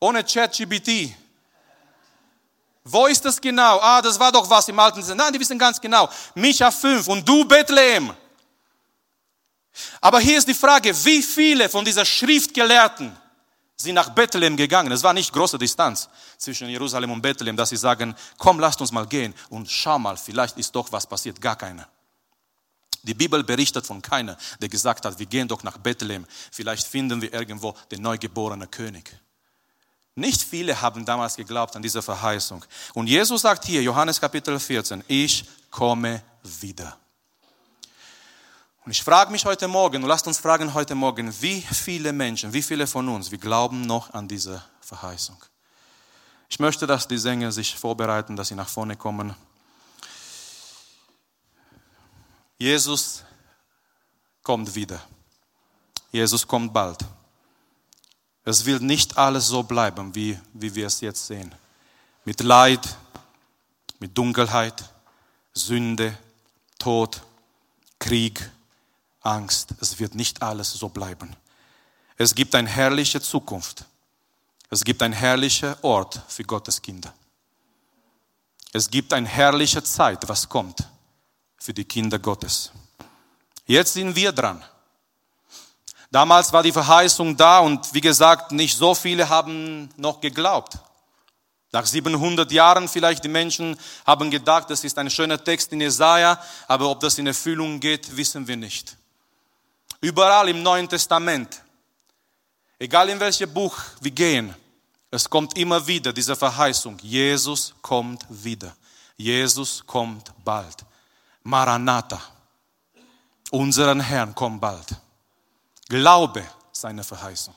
ohne 0.00 0.24
ChatGPT. 0.24 1.14
Wo 2.84 3.06
ist 3.06 3.24
das 3.24 3.40
genau? 3.40 3.78
Ah, 3.80 4.02
das 4.02 4.18
war 4.18 4.32
doch 4.32 4.48
was 4.50 4.68
im 4.68 4.78
Alten 4.78 4.98
Testament. 4.98 5.24
Nein, 5.24 5.32
die 5.32 5.40
wissen 5.40 5.58
ganz 5.58 5.80
genau. 5.80 6.08
Micha 6.34 6.70
5 6.70 7.06
und 7.08 7.28
du 7.28 7.44
Bethlehem. 7.44 8.12
Aber 10.00 10.20
hier 10.20 10.38
ist 10.38 10.48
die 10.48 10.54
Frage, 10.54 10.94
wie 11.04 11.22
viele 11.22 11.68
von 11.68 11.84
dieser 11.84 12.04
Schriftgelehrten 12.04 13.16
sind 13.76 13.94
nach 13.94 14.10
Bethlehem 14.10 14.56
gegangen? 14.56 14.92
Es 14.92 15.02
war 15.02 15.12
nicht 15.12 15.32
große 15.32 15.58
Distanz 15.58 16.08
zwischen 16.36 16.68
Jerusalem 16.68 17.10
und 17.10 17.22
Bethlehem, 17.22 17.56
dass 17.56 17.70
sie 17.70 17.76
sagen, 17.76 18.14
komm, 18.38 18.60
lasst 18.60 18.80
uns 18.80 18.92
mal 18.92 19.06
gehen 19.06 19.34
und 19.48 19.70
schau 19.70 19.98
mal, 19.98 20.16
vielleicht 20.16 20.58
ist 20.58 20.74
doch 20.74 20.90
was 20.92 21.06
passiert. 21.06 21.40
Gar 21.40 21.56
keiner. 21.56 21.88
Die 23.02 23.14
Bibel 23.14 23.42
berichtet 23.42 23.84
von 23.84 24.00
keiner, 24.00 24.36
der 24.60 24.68
gesagt 24.68 25.04
hat, 25.04 25.18
wir 25.18 25.26
gehen 25.26 25.48
doch 25.48 25.62
nach 25.64 25.76
Bethlehem, 25.78 26.24
vielleicht 26.52 26.86
finden 26.86 27.20
wir 27.20 27.32
irgendwo 27.32 27.74
den 27.90 28.00
neugeborenen 28.00 28.70
König. 28.70 29.12
Nicht 30.14 30.42
viele 30.42 30.80
haben 30.80 31.04
damals 31.04 31.36
geglaubt 31.36 31.74
an 31.74 31.82
diese 31.82 32.02
Verheißung. 32.02 32.64
Und 32.94 33.06
Jesus 33.06 33.42
sagt 33.42 33.64
hier, 33.64 33.82
Johannes 33.82 34.20
Kapitel 34.20 34.60
14, 34.60 35.02
ich 35.08 35.44
komme 35.70 36.22
wieder. 36.60 36.96
Und 38.84 38.90
ich 38.90 39.02
frage 39.02 39.30
mich 39.30 39.44
heute 39.44 39.68
Morgen, 39.68 40.02
und 40.02 40.08
lasst 40.08 40.26
uns 40.26 40.38
fragen 40.38 40.74
heute 40.74 40.96
Morgen, 40.96 41.32
wie 41.40 41.60
viele 41.60 42.12
Menschen, 42.12 42.52
wie 42.52 42.62
viele 42.62 42.88
von 42.88 43.08
uns, 43.08 43.30
wir 43.30 43.38
glauben 43.38 43.82
noch 43.82 44.12
an 44.12 44.26
diese 44.26 44.62
Verheißung. 44.80 45.36
Ich 46.48 46.58
möchte, 46.58 46.86
dass 46.86 47.06
die 47.06 47.16
Sänger 47.16 47.52
sich 47.52 47.76
vorbereiten, 47.76 48.34
dass 48.34 48.48
sie 48.48 48.56
nach 48.56 48.68
vorne 48.68 48.96
kommen. 48.96 49.34
Jesus 52.58 53.22
kommt 54.42 54.74
wieder. 54.74 55.00
Jesus 56.10 56.46
kommt 56.46 56.72
bald. 56.72 56.98
Es 58.44 58.64
wird 58.64 58.82
nicht 58.82 59.16
alles 59.16 59.46
so 59.46 59.62
bleiben, 59.62 60.12
wie, 60.14 60.38
wie 60.52 60.74
wir 60.74 60.88
es 60.88 61.00
jetzt 61.00 61.24
sehen. 61.26 61.54
Mit 62.24 62.40
Leid, 62.40 62.96
mit 64.00 64.18
Dunkelheit, 64.18 64.84
Sünde, 65.54 66.18
Tod, 66.78 67.22
Krieg, 68.00 68.50
Angst, 69.22 69.74
es 69.80 69.98
wird 69.98 70.14
nicht 70.14 70.42
alles 70.42 70.72
so 70.72 70.88
bleiben. 70.88 71.34
Es 72.16 72.34
gibt 72.34 72.54
eine 72.54 72.68
herrliche 72.68 73.20
Zukunft. 73.20 73.84
Es 74.70 74.84
gibt 74.84 75.02
einen 75.02 75.14
herrlichen 75.14 75.74
Ort 75.82 76.20
für 76.28 76.44
Gottes 76.44 76.80
Kinder. 76.80 77.12
Es 78.72 78.90
gibt 78.90 79.12
eine 79.12 79.28
herrliche 79.28 79.82
Zeit, 79.82 80.26
was 80.28 80.48
kommt 80.48 80.88
für 81.58 81.74
die 81.74 81.84
Kinder 81.84 82.18
Gottes. 82.18 82.72
Jetzt 83.66 83.92
sind 83.92 84.16
wir 84.16 84.32
dran. 84.32 84.64
Damals 86.10 86.52
war 86.52 86.62
die 86.62 86.72
Verheißung 86.72 87.36
da 87.36 87.60
und 87.60 87.92
wie 87.94 88.00
gesagt, 88.00 88.52
nicht 88.52 88.76
so 88.76 88.94
viele 88.94 89.28
haben 89.28 89.88
noch 89.96 90.20
geglaubt. 90.20 90.78
Nach 91.70 91.86
700 91.86 92.52
Jahren 92.52 92.86
vielleicht 92.86 93.24
die 93.24 93.28
Menschen 93.28 93.78
haben 94.06 94.30
gedacht, 94.30 94.68
das 94.68 94.84
ist 94.84 94.98
ein 94.98 95.08
schöner 95.10 95.42
Text 95.42 95.72
in 95.72 95.80
Jesaja, 95.80 96.38
aber 96.68 96.90
ob 96.90 97.00
das 97.00 97.16
in 97.16 97.26
Erfüllung 97.26 97.80
geht, 97.80 98.14
wissen 98.14 98.46
wir 98.46 98.56
nicht. 98.56 98.96
Überall 100.02 100.48
im 100.48 100.62
Neuen 100.62 100.88
Testament, 100.88 101.62
egal 102.76 103.08
in 103.08 103.20
welches 103.20 103.48
Buch 103.48 103.78
wir 104.00 104.10
gehen, 104.10 104.52
es 105.12 105.30
kommt 105.30 105.56
immer 105.56 105.86
wieder 105.86 106.12
diese 106.12 106.34
Verheißung, 106.34 106.98
Jesus 106.98 107.72
kommt 107.80 108.26
wieder. 108.28 108.74
Jesus 109.16 109.86
kommt 109.86 110.32
bald. 110.44 110.84
Maranatha, 111.44 112.20
unseren 113.50 114.00
Herrn 114.00 114.34
kommt 114.34 114.60
bald. 114.60 114.88
Glaube 115.88 116.44
seine 116.72 117.04
Verheißung. 117.04 117.54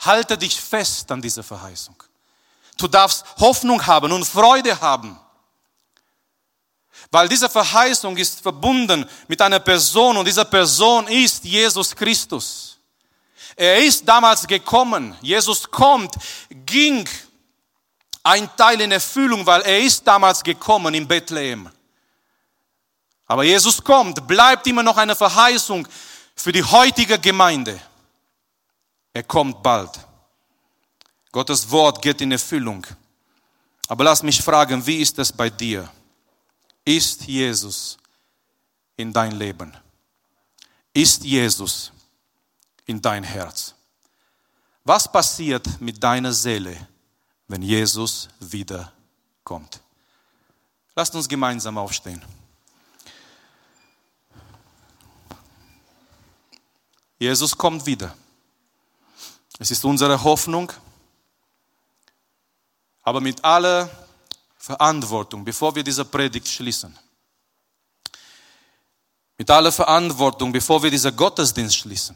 Halte 0.00 0.38
dich 0.38 0.60
fest 0.60 1.10
an 1.10 1.20
dieser 1.20 1.42
Verheißung. 1.42 2.00
Du 2.76 2.86
darfst 2.86 3.24
Hoffnung 3.38 3.84
haben 3.84 4.12
und 4.12 4.24
Freude 4.24 4.80
haben. 4.80 5.18
Weil 7.10 7.28
diese 7.28 7.48
Verheißung 7.48 8.16
ist 8.16 8.40
verbunden 8.40 9.04
mit 9.26 9.42
einer 9.42 9.58
Person 9.58 10.16
und 10.16 10.26
diese 10.26 10.44
Person 10.44 11.08
ist 11.08 11.44
Jesus 11.44 11.94
Christus. 11.94 12.78
Er 13.56 13.84
ist 13.84 14.08
damals 14.08 14.46
gekommen. 14.46 15.16
Jesus 15.20 15.68
kommt, 15.68 16.14
ging 16.64 17.08
ein 18.22 18.48
Teil 18.56 18.80
in 18.80 18.92
Erfüllung, 18.92 19.44
weil 19.44 19.62
er 19.62 19.80
ist 19.80 20.06
damals 20.06 20.42
gekommen 20.42 20.94
in 20.94 21.08
Bethlehem. 21.08 21.68
Aber 23.26 23.44
Jesus 23.44 23.82
kommt, 23.82 24.26
bleibt 24.26 24.66
immer 24.66 24.82
noch 24.82 24.96
eine 24.96 25.16
Verheißung 25.16 25.86
für 26.34 26.52
die 26.52 26.62
heutige 26.64 27.18
Gemeinde. 27.18 27.80
Er 29.12 29.24
kommt 29.24 29.62
bald. 29.62 29.90
Gottes 31.32 31.70
Wort 31.70 32.00
geht 32.02 32.20
in 32.20 32.32
Erfüllung. 32.32 32.86
Aber 33.88 34.04
lass 34.04 34.22
mich 34.22 34.40
fragen, 34.40 34.84
wie 34.86 34.96
ist 34.96 35.18
es 35.18 35.32
bei 35.32 35.50
dir? 35.50 35.88
Ist 36.84 37.26
Jesus 37.26 37.98
in 38.96 39.12
dein 39.12 39.32
Leben? 39.32 39.72
Ist 40.92 41.24
Jesus 41.24 41.92
in 42.86 43.00
dein 43.00 43.22
Herz. 43.22 43.74
Was 44.84 45.10
passiert 45.10 45.80
mit 45.80 46.02
deiner 46.02 46.32
Seele, 46.32 46.88
wenn 47.46 47.62
Jesus 47.62 48.28
wiederkommt? 48.40 49.80
Lasst 50.96 51.14
uns 51.14 51.28
gemeinsam 51.28 51.78
aufstehen. 51.78 52.20
Jesus 57.18 57.56
kommt 57.56 57.86
wieder. 57.86 58.14
Es 59.58 59.70
ist 59.70 59.84
unsere 59.84 60.22
Hoffnung, 60.24 60.72
aber 63.02 63.20
mit 63.20 63.44
aller 63.44 63.88
Verantwortung, 64.60 65.42
bevor 65.42 65.74
wir 65.74 65.82
diese 65.82 66.04
Predigt 66.04 66.46
schließen, 66.46 66.96
mit 69.38 69.50
aller 69.50 69.72
Verantwortung, 69.72 70.52
bevor 70.52 70.82
wir 70.82 70.90
diesen 70.90 71.16
Gottesdienst 71.16 71.76
schließen. 71.76 72.14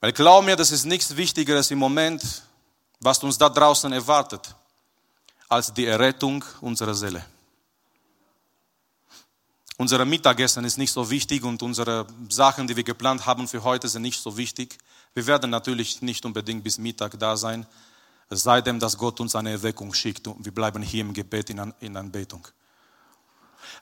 Weil 0.00 0.12
glaub 0.12 0.44
mir, 0.44 0.56
das 0.56 0.72
ist 0.72 0.84
nichts 0.84 1.14
Wichtigeres 1.14 1.70
im 1.70 1.78
Moment, 1.78 2.42
was 2.98 3.22
uns 3.22 3.38
da 3.38 3.48
draußen 3.48 3.92
erwartet, 3.92 4.52
als 5.48 5.72
die 5.72 5.86
Errettung 5.86 6.44
unserer 6.60 6.94
Seele. 6.94 7.24
Unser 9.76 10.04
Mittagessen 10.04 10.64
ist 10.64 10.76
nicht 10.76 10.92
so 10.92 11.08
wichtig 11.08 11.44
und 11.44 11.62
unsere 11.62 12.04
Sachen, 12.28 12.66
die 12.66 12.74
wir 12.74 12.84
geplant 12.84 13.26
haben 13.26 13.46
für 13.46 13.62
heute, 13.62 13.88
sind 13.88 14.02
nicht 14.02 14.20
so 14.20 14.36
wichtig. 14.36 14.76
Wir 15.14 15.24
werden 15.28 15.50
natürlich 15.50 16.02
nicht 16.02 16.24
unbedingt 16.24 16.64
bis 16.64 16.78
Mittag 16.78 17.16
da 17.20 17.36
sein, 17.36 17.64
es 18.30 18.42
sei 18.42 18.60
denn, 18.60 18.80
dass 18.80 18.96
Gott 18.96 19.20
uns 19.20 19.34
eine 19.34 19.50
Erweckung 19.50 19.92
schickt 19.94 20.26
und 20.26 20.44
wir 20.44 20.52
bleiben 20.52 20.82
hier 20.82 21.02
im 21.02 21.12
Gebet 21.12 21.50
in, 21.50 21.74
in 21.80 21.96
Anbetung. 21.96 22.46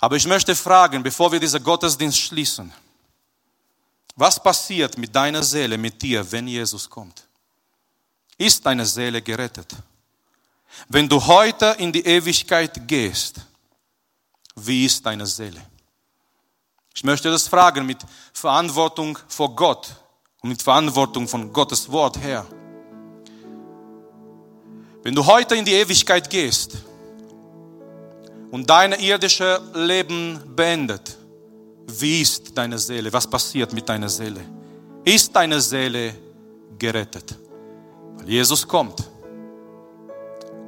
Aber 0.01 0.17
ich 0.17 0.27
möchte 0.27 0.55
fragen, 0.55 1.03
bevor 1.03 1.31
wir 1.31 1.41
diesen 1.41 1.63
Gottesdienst 1.63 2.19
schließen, 2.19 2.73
was 4.17 4.43
passiert 4.43 4.99
mit 4.99 5.15
deiner 5.15 5.43
Seele, 5.43 5.79
mit 5.79 6.03
dir, 6.03 6.31
wenn 6.31 6.47
Jesus 6.47 6.89
kommt? 6.89 7.27
Ist 8.37 8.65
deine 8.67 8.85
Seele 8.85 9.23
gerettet? 9.23 9.75
Wenn 10.89 11.09
du 11.09 11.25
heute 11.25 11.77
in 11.79 11.93
die 11.93 12.05
Ewigkeit 12.05 12.87
gehst, 12.89 13.41
wie 14.57 14.85
ist 14.85 15.05
deine 15.05 15.27
Seele? 15.27 15.61
Ich 16.95 17.05
möchte 17.05 17.31
das 17.31 17.49
fragen 17.49 17.87
mit 17.87 17.99
Verantwortung 18.33 19.19
vor 19.29 19.55
Gott 19.55 19.97
und 20.41 20.51
mit 20.51 20.63
Verantwortung 20.63 21.27
von 21.27 21.53
Gottes 21.53 21.91
Wort 21.91 22.19
her. 22.19 22.47
Wenn 25.03 25.15
du 25.15 25.25
heute 25.27 25.57
in 25.57 25.65
die 25.65 25.73
Ewigkeit 25.73 26.29
gehst 26.31 26.77
und 28.51 28.69
dein 28.69 28.93
irdisches 28.93 29.61
Leben 29.75 30.41
beendet, 30.55 31.17
wie 31.87 32.23
ist 32.23 32.57
deine 32.57 32.79
Seele? 32.79 33.13
Was 33.13 33.27
passiert 33.27 33.73
mit 33.73 33.89
deiner 33.89 34.09
Seele? 34.09 34.41
Ist 35.05 35.35
deine 35.35 35.61
Seele 35.61 36.15
gerettet? 36.79 37.35
Weil 38.17 38.29
Jesus 38.29 38.67
kommt. 38.67 39.03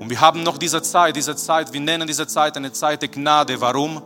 Und 0.01 0.11
wir 0.11 0.20
haben 0.20 0.43
noch 0.43 0.59
diese 0.59 0.82
Zeit, 0.82 1.14
diese 1.14 1.37
Zeit, 1.37 1.72
wir 1.72 1.80
nennen 1.80 2.07
diese 2.07 2.26
Zeit 2.26 2.57
eine 2.57 2.72
Zeit 2.72 3.03
der 3.03 3.09
Gnade. 3.09 3.61
Warum? 3.61 4.03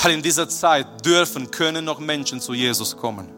weil 0.00 0.12
in 0.12 0.22
dieser 0.22 0.48
Zeit 0.48 1.04
dürfen, 1.04 1.50
können 1.50 1.84
noch 1.84 1.98
Menschen 1.98 2.40
zu 2.40 2.54
Jesus 2.54 2.96
kommen. 2.96 3.28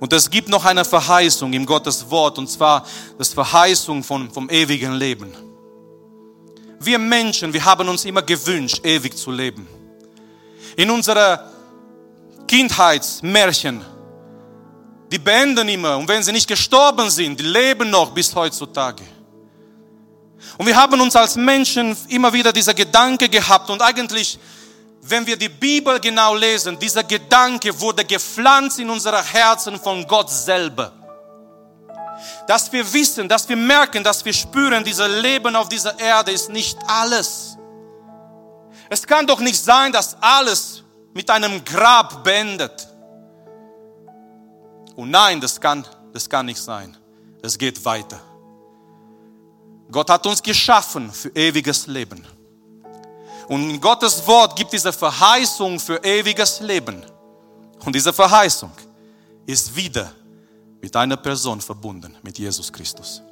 Und 0.00 0.12
es 0.12 0.30
gibt 0.30 0.48
noch 0.48 0.64
eine 0.64 0.84
Verheißung 0.84 1.52
im 1.52 1.66
Gottes 1.66 2.08
Wort, 2.10 2.38
und 2.38 2.48
zwar 2.48 2.86
das 3.18 3.34
Verheißung 3.34 4.04
von, 4.04 4.30
vom 4.30 4.48
ewigen 4.48 4.94
Leben. 4.94 5.32
Wir 6.80 6.98
Menschen, 6.98 7.52
wir 7.52 7.64
haben 7.64 7.88
uns 7.88 8.04
immer 8.04 8.22
gewünscht, 8.22 8.84
ewig 8.84 9.16
zu 9.16 9.32
leben. 9.32 9.66
In 10.76 10.90
unserer 10.90 11.50
Kindheitsmärchen, 12.46 13.84
die 15.10 15.18
beenden 15.18 15.68
immer, 15.68 15.96
und 15.96 16.06
wenn 16.06 16.22
sie 16.22 16.32
nicht 16.32 16.46
gestorben 16.46 17.10
sind, 17.10 17.40
die 17.40 17.44
leben 17.44 17.90
noch 17.90 18.12
bis 18.12 18.32
heutzutage. 18.34 19.02
Und 20.56 20.66
wir 20.66 20.76
haben 20.76 21.00
uns 21.00 21.16
als 21.16 21.34
Menschen 21.34 21.96
immer 22.08 22.32
wieder 22.32 22.52
dieser 22.52 22.74
Gedanke 22.74 23.28
gehabt 23.28 23.70
und 23.70 23.82
eigentlich 23.82 24.38
wenn 25.02 25.26
wir 25.26 25.36
die 25.36 25.48
Bibel 25.48 25.98
genau 26.00 26.34
lesen, 26.34 26.78
dieser 26.78 27.04
Gedanke 27.04 27.78
wurde 27.80 28.04
gepflanzt 28.04 28.78
in 28.78 28.90
unsere 28.90 29.22
Herzen 29.22 29.78
von 29.78 30.06
Gott 30.06 30.30
selber. 30.30 30.92
Dass 32.46 32.70
wir 32.72 32.92
wissen, 32.92 33.28
dass 33.28 33.48
wir 33.48 33.56
merken, 33.56 34.02
dass 34.02 34.24
wir 34.24 34.32
spüren, 34.32 34.82
dieses 34.82 35.08
Leben 35.22 35.54
auf 35.54 35.68
dieser 35.68 35.98
Erde 35.98 36.32
ist 36.32 36.50
nicht 36.50 36.76
alles. 36.86 37.56
Es 38.90 39.06
kann 39.06 39.26
doch 39.26 39.40
nicht 39.40 39.62
sein, 39.62 39.92
dass 39.92 40.16
alles 40.20 40.82
mit 41.14 41.30
einem 41.30 41.64
Grab 41.64 42.24
beendet. 42.24 42.88
Und 44.96 45.10
nein, 45.10 45.40
das 45.40 45.60
kann, 45.60 45.86
das 46.12 46.28
kann 46.28 46.46
nicht 46.46 46.60
sein. 46.60 46.96
Es 47.42 47.56
geht 47.56 47.84
weiter. 47.84 48.20
Gott 49.90 50.10
hat 50.10 50.26
uns 50.26 50.42
geschaffen 50.42 51.12
für 51.12 51.28
ewiges 51.30 51.86
Leben. 51.86 52.26
Und 53.48 53.80
Gottes 53.80 54.26
Wort 54.26 54.54
gibt 54.56 54.72
diese 54.72 54.92
Verheißung 54.92 55.80
für 55.80 56.02
ewiges 56.04 56.60
Leben. 56.60 57.02
Und 57.84 57.94
diese 57.94 58.12
Verheißung 58.12 58.70
ist 59.46 59.74
wieder 59.74 60.12
mit 60.80 60.94
einer 60.94 61.16
Person 61.16 61.60
verbunden, 61.60 62.14
mit 62.22 62.38
Jesus 62.38 62.70
Christus. 62.70 63.22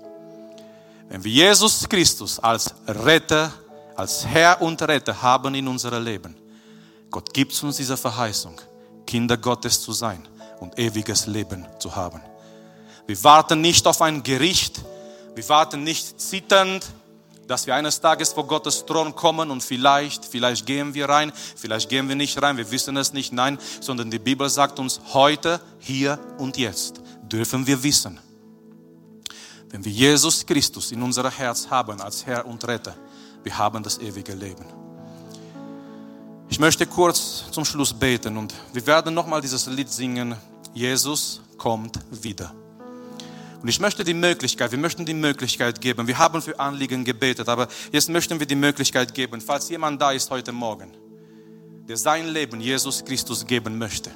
Wenn 1.08 1.22
wir 1.22 1.30
Jesus 1.30 1.86
Christus 1.88 2.38
als 2.40 2.74
Retter, 2.86 3.52
als 3.94 4.26
Herr 4.26 4.60
und 4.62 4.80
Retter 4.82 5.20
haben 5.20 5.54
in 5.54 5.68
unserem 5.68 6.02
Leben, 6.02 6.34
Gott 7.10 7.32
gibt 7.32 7.62
uns 7.62 7.76
diese 7.76 7.96
Verheißung, 7.96 8.60
Kinder 9.06 9.36
Gottes 9.36 9.80
zu 9.82 9.92
sein 9.92 10.26
und 10.60 10.78
ewiges 10.78 11.26
Leben 11.26 11.66
zu 11.78 11.94
haben. 11.94 12.20
Wir 13.06 13.22
warten 13.22 13.60
nicht 13.60 13.86
auf 13.86 14.02
ein 14.02 14.22
Gericht, 14.22 14.80
wir 15.34 15.48
warten 15.48 15.84
nicht 15.84 16.20
zitternd 16.20 16.86
dass 17.46 17.66
wir 17.66 17.74
eines 17.74 18.00
Tages 18.00 18.32
vor 18.32 18.46
Gottes 18.46 18.84
Thron 18.86 19.14
kommen 19.14 19.50
und 19.50 19.62
vielleicht, 19.62 20.24
vielleicht 20.24 20.66
gehen 20.66 20.94
wir 20.94 21.08
rein, 21.08 21.32
vielleicht 21.56 21.88
gehen 21.88 22.08
wir 22.08 22.16
nicht 22.16 22.40
rein, 22.42 22.56
wir 22.56 22.70
wissen 22.70 22.96
es 22.96 23.12
nicht, 23.12 23.32
nein, 23.32 23.58
sondern 23.80 24.10
die 24.10 24.18
Bibel 24.18 24.48
sagt 24.48 24.78
uns 24.78 25.00
heute, 25.12 25.60
hier 25.78 26.18
und 26.38 26.56
jetzt 26.56 27.00
dürfen 27.22 27.66
wir 27.66 27.82
wissen, 27.82 28.18
wenn 29.70 29.84
wir 29.84 29.92
Jesus 29.92 30.44
Christus 30.44 30.92
in 30.92 31.02
unser 31.02 31.30
Herz 31.30 31.68
haben 31.70 32.00
als 32.00 32.26
Herr 32.26 32.46
und 32.46 32.66
Retter, 32.66 32.94
wir 33.42 33.56
haben 33.56 33.82
das 33.82 33.98
ewige 33.98 34.34
Leben. 34.34 34.64
Ich 36.48 36.60
möchte 36.60 36.86
kurz 36.86 37.44
zum 37.50 37.64
Schluss 37.64 37.92
beten 37.92 38.36
und 38.36 38.54
wir 38.72 38.86
werden 38.86 39.14
nochmal 39.14 39.40
dieses 39.40 39.66
Lied 39.66 39.90
singen, 39.90 40.36
Jesus 40.72 41.40
kommt 41.58 41.98
wieder. 42.10 42.52
Und 43.66 43.70
ich 43.70 43.80
möchte 43.80 44.04
die 44.04 44.14
Möglichkeit, 44.14 44.70
wir 44.70 44.78
möchten 44.78 45.04
die 45.04 45.12
Möglichkeit 45.12 45.80
geben, 45.80 46.06
wir 46.06 46.18
haben 46.18 46.40
für 46.40 46.56
Anliegen 46.60 47.04
gebetet, 47.04 47.48
aber 47.48 47.66
jetzt 47.90 48.08
möchten 48.08 48.38
wir 48.38 48.46
die 48.46 48.54
Möglichkeit 48.54 49.12
geben, 49.12 49.40
falls 49.40 49.68
jemand 49.70 50.00
da 50.00 50.12
ist 50.12 50.30
heute 50.30 50.52
Morgen, 50.52 50.96
der 51.88 51.96
sein 51.96 52.28
Leben 52.28 52.60
Jesus 52.60 53.04
Christus 53.04 53.44
geben 53.44 53.76
möchte 53.76 54.12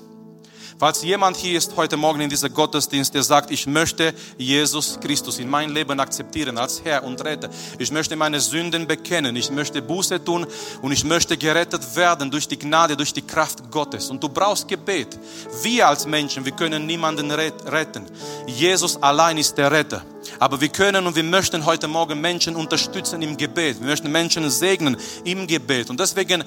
Falls 0.80 1.02
jemand 1.02 1.36
hier 1.36 1.58
ist 1.58 1.76
heute 1.76 1.98
Morgen 1.98 2.22
in 2.22 2.30
diesem 2.30 2.54
Gottesdienst, 2.54 3.12
der 3.12 3.22
sagt, 3.22 3.50
ich 3.50 3.66
möchte 3.66 4.14
Jesus 4.38 4.98
Christus 4.98 5.38
in 5.38 5.46
mein 5.46 5.68
Leben 5.68 6.00
akzeptieren 6.00 6.56
als 6.56 6.82
Herr 6.82 7.04
und 7.04 7.22
Retter. 7.22 7.50
Ich 7.78 7.92
möchte 7.92 8.16
meine 8.16 8.40
Sünden 8.40 8.86
bekennen. 8.86 9.36
Ich 9.36 9.50
möchte 9.50 9.82
Buße 9.82 10.24
tun 10.24 10.46
und 10.80 10.90
ich 10.90 11.04
möchte 11.04 11.36
gerettet 11.36 11.82
werden 11.96 12.30
durch 12.30 12.48
die 12.48 12.58
Gnade, 12.58 12.96
durch 12.96 13.12
die 13.12 13.20
Kraft 13.20 13.70
Gottes. 13.70 14.08
Und 14.08 14.22
du 14.22 14.30
brauchst 14.30 14.68
Gebet. 14.68 15.18
Wir 15.62 15.86
als 15.86 16.06
Menschen, 16.06 16.46
wir 16.46 16.52
können 16.52 16.86
niemanden 16.86 17.30
retten. 17.30 18.06
Jesus 18.46 18.96
allein 19.02 19.36
ist 19.36 19.58
der 19.58 19.70
Retter. 19.70 20.02
Aber 20.40 20.58
wir 20.58 20.70
können 20.70 21.06
und 21.06 21.14
wir 21.14 21.22
möchten 21.22 21.66
heute 21.66 21.86
Morgen 21.86 22.18
Menschen 22.18 22.56
unterstützen 22.56 23.20
im 23.20 23.36
Gebet. 23.36 23.78
Wir 23.78 23.86
möchten 23.86 24.10
Menschen 24.10 24.48
segnen 24.48 24.96
im 25.22 25.46
Gebet. 25.46 25.90
Und 25.90 26.00
deswegen 26.00 26.42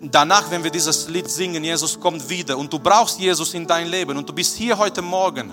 danach, 0.00 0.48
wenn 0.52 0.62
wir 0.62 0.70
dieses 0.70 1.08
Lied 1.08 1.28
singen, 1.28 1.64
Jesus 1.64 1.98
kommt 1.98 2.28
wieder. 2.28 2.56
Und 2.56 2.72
du 2.72 2.78
brauchst 2.78 3.18
Jesus 3.18 3.52
in 3.54 3.66
dein 3.66 3.88
Leben. 3.88 4.16
Und 4.16 4.28
du 4.28 4.32
bist 4.32 4.56
hier 4.56 4.78
heute 4.78 5.02
Morgen. 5.02 5.52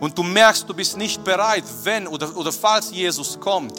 Und 0.00 0.16
du 0.16 0.22
merkst, 0.22 0.66
du 0.66 0.72
bist 0.72 0.96
nicht 0.96 1.22
bereit, 1.22 1.64
wenn 1.82 2.06
oder, 2.06 2.34
oder 2.34 2.52
falls 2.52 2.90
Jesus 2.90 3.38
kommt. 3.38 3.74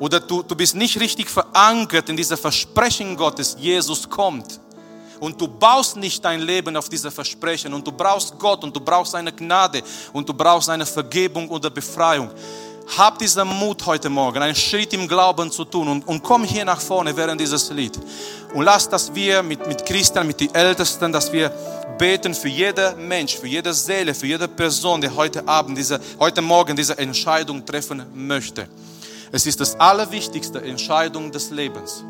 Oder 0.00 0.18
du, 0.18 0.42
du 0.42 0.56
bist 0.56 0.74
nicht 0.74 0.98
richtig 0.98 1.30
verankert 1.30 2.08
in 2.08 2.16
dieser 2.16 2.36
Versprechen 2.36 3.16
Gottes, 3.16 3.56
Jesus 3.56 4.10
kommt 4.10 4.58
und 5.20 5.40
du 5.40 5.48
baust 5.48 5.96
nicht 5.96 6.24
dein 6.24 6.40
Leben 6.40 6.76
auf 6.76 6.88
diese 6.88 7.10
Versprechen 7.10 7.72
und 7.74 7.86
du 7.86 7.92
brauchst 7.92 8.38
Gott 8.38 8.62
und 8.64 8.74
du 8.74 8.80
brauchst 8.80 9.12
seine 9.12 9.32
Gnade 9.32 9.82
und 10.12 10.28
du 10.28 10.34
brauchst 10.34 10.66
seine 10.66 10.86
Vergebung 10.86 11.48
oder 11.48 11.70
Befreiung 11.70 12.30
hab 12.96 13.18
diesen 13.18 13.48
Mut 13.48 13.84
heute 13.86 14.10
Morgen, 14.10 14.42
einen 14.42 14.54
Schritt 14.54 14.92
im 14.92 15.08
Glauben 15.08 15.50
zu 15.50 15.64
tun 15.64 15.88
und, 15.88 16.06
und 16.06 16.22
komm 16.22 16.44
hier 16.44 16.64
nach 16.64 16.80
vorne 16.80 17.16
während 17.16 17.40
dieses 17.40 17.70
Lied. 17.70 17.98
Und 18.52 18.64
lass, 18.64 18.88
dass 18.88 19.14
wir 19.14 19.42
mit, 19.42 19.66
mit 19.66 19.84
Christen, 19.84 20.26
mit 20.26 20.40
den 20.40 20.54
Ältesten, 20.54 21.12
dass 21.12 21.32
wir 21.32 21.50
beten 21.98 22.34
für 22.34 22.48
jeden 22.48 23.08
Mensch, 23.08 23.36
für 23.36 23.46
jede 23.46 23.72
Seele, 23.72 24.14
für 24.14 24.26
jede 24.26 24.48
Person, 24.48 25.00
die 25.00 25.08
heute 25.08 25.46
Abend, 25.46 25.78
diese, 25.78 26.00
heute 26.18 26.42
Morgen 26.42 26.76
diese 26.76 26.96
Entscheidung 26.98 27.64
treffen 27.64 28.04
möchte. 28.14 28.68
Es 29.32 29.46
ist 29.46 29.60
das 29.60 29.78
allerwichtigste 29.80 30.62
Entscheidung 30.62 31.32
des 31.32 31.50
Lebens. 31.50 32.04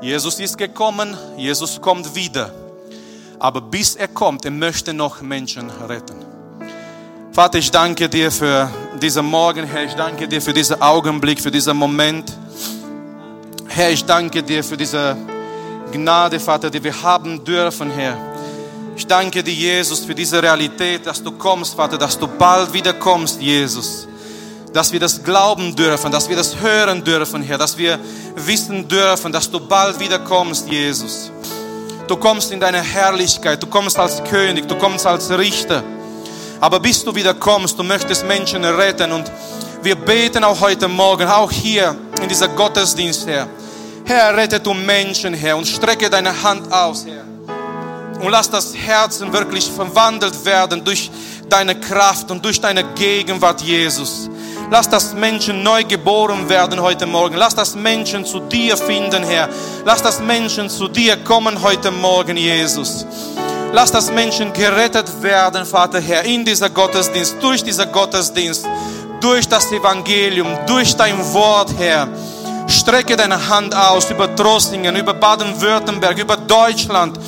Jesus 0.00 0.38
ist 0.40 0.58
gekommen, 0.58 1.16
Jesus 1.36 1.80
kommt 1.80 2.14
wieder. 2.14 2.52
Aber 3.38 3.60
bis 3.60 3.96
er 3.96 4.08
kommt, 4.08 4.44
er 4.44 4.50
möchte 4.50 4.92
noch 4.92 5.22
Menschen 5.22 5.70
retten. 5.88 6.16
Vater, 7.32 7.58
ich 7.58 7.70
danke 7.70 8.08
dir 8.08 8.30
für 8.30 8.70
diesen 9.00 9.26
Morgen, 9.26 9.64
Herr. 9.64 9.84
Ich 9.84 9.94
danke 9.94 10.28
dir 10.28 10.40
für 10.40 10.52
diesen 10.52 10.80
Augenblick, 10.80 11.40
für 11.40 11.50
diesen 11.50 11.76
Moment. 11.76 12.32
Herr, 13.68 13.90
ich 13.90 14.04
danke 14.04 14.42
dir 14.42 14.62
für 14.64 14.76
diese 14.76 15.16
Gnade, 15.92 16.40
Vater, 16.40 16.70
die 16.70 16.82
wir 16.82 17.02
haben 17.02 17.44
dürfen, 17.44 17.90
Herr. 17.90 18.16
Ich 18.96 19.06
danke 19.06 19.42
dir, 19.42 19.52
Jesus, 19.52 20.00
für 20.00 20.14
diese 20.14 20.42
Realität, 20.42 21.06
dass 21.06 21.22
du 21.22 21.32
kommst, 21.32 21.74
Vater, 21.74 21.98
dass 21.98 22.18
du 22.18 22.26
bald 22.26 22.72
wieder 22.72 22.94
kommst, 22.94 23.40
Jesus. 23.40 24.08
Dass 24.76 24.92
wir 24.92 25.00
das 25.00 25.24
glauben 25.24 25.74
dürfen, 25.74 26.12
dass 26.12 26.28
wir 26.28 26.36
das 26.36 26.60
hören 26.60 27.02
dürfen, 27.02 27.40
Herr, 27.40 27.56
dass 27.56 27.78
wir 27.78 27.98
wissen 28.34 28.86
dürfen, 28.86 29.32
dass 29.32 29.50
du 29.50 29.58
bald 29.58 29.98
wieder 29.98 30.18
kommst, 30.18 30.68
Jesus. 30.68 31.32
Du 32.06 32.14
kommst 32.14 32.52
in 32.52 32.60
deine 32.60 32.82
Herrlichkeit, 32.82 33.62
du 33.62 33.68
kommst 33.68 33.98
als 33.98 34.22
König, 34.24 34.68
du 34.68 34.76
kommst 34.76 35.06
als 35.06 35.30
Richter. 35.30 35.82
Aber 36.60 36.78
bis 36.78 37.02
du 37.02 37.14
wieder 37.14 37.32
kommst, 37.32 37.78
du 37.78 37.84
möchtest 37.84 38.26
Menschen 38.26 38.62
retten 38.66 39.12
und 39.12 39.32
wir 39.82 39.96
beten 39.96 40.44
auch 40.44 40.60
heute 40.60 40.88
Morgen, 40.88 41.26
auch 41.26 41.50
hier 41.50 41.96
in 42.20 42.28
dieser 42.28 42.48
Gottesdienst, 42.48 43.26
Herr. 43.26 43.48
Herr, 44.04 44.36
rette 44.36 44.60
du 44.60 44.74
Menschen, 44.74 45.32
Herr, 45.32 45.56
und 45.56 45.66
strecke 45.66 46.10
deine 46.10 46.42
Hand 46.42 46.70
aus, 46.70 47.06
Herr. 47.06 47.24
Und 48.22 48.30
lass 48.30 48.50
das 48.50 48.76
Herzen 48.76 49.32
wirklich 49.32 49.70
verwandelt 49.70 50.44
werden 50.44 50.84
durch 50.84 51.10
deine 51.48 51.80
Kraft 51.80 52.30
und 52.30 52.44
durch 52.44 52.60
deine 52.60 52.84
Gegenwart, 52.92 53.62
Jesus. 53.62 54.28
Lass 54.68 54.88
das 54.88 55.14
Menschen 55.14 55.62
neu 55.62 55.84
geboren 55.84 56.48
werden 56.48 56.80
heute 56.80 57.06
Morgen. 57.06 57.36
Lass 57.36 57.54
das 57.54 57.76
Menschen 57.76 58.24
zu 58.26 58.40
dir 58.40 58.76
finden, 58.76 59.22
Herr. 59.22 59.48
Lass 59.84 60.02
das 60.02 60.20
Menschen 60.20 60.68
zu 60.68 60.88
dir 60.88 61.16
kommen 61.18 61.62
heute 61.62 61.92
Morgen, 61.92 62.36
Jesus. 62.36 63.06
Lass 63.72 63.92
das 63.92 64.10
Menschen 64.10 64.52
gerettet 64.52 65.22
werden, 65.22 65.64
Vater 65.64 66.00
Herr, 66.00 66.24
in 66.24 66.44
dieser 66.44 66.68
Gottesdienst, 66.68 67.36
durch 67.40 67.62
dieser 67.62 67.86
Gottesdienst, 67.86 68.66
durch 69.20 69.48
das 69.48 69.70
Evangelium, 69.70 70.48
durch 70.66 70.96
dein 70.96 71.16
Wort, 71.32 71.70
Herr. 71.78 72.08
Strecke 72.66 73.16
deine 73.16 73.48
Hand 73.48 73.72
aus 73.72 74.10
über 74.10 74.34
Trostingen, 74.34 74.96
über 74.96 75.14
Baden-Württemberg, 75.14 76.18
über 76.18 76.36
Deutschland, 76.36 77.20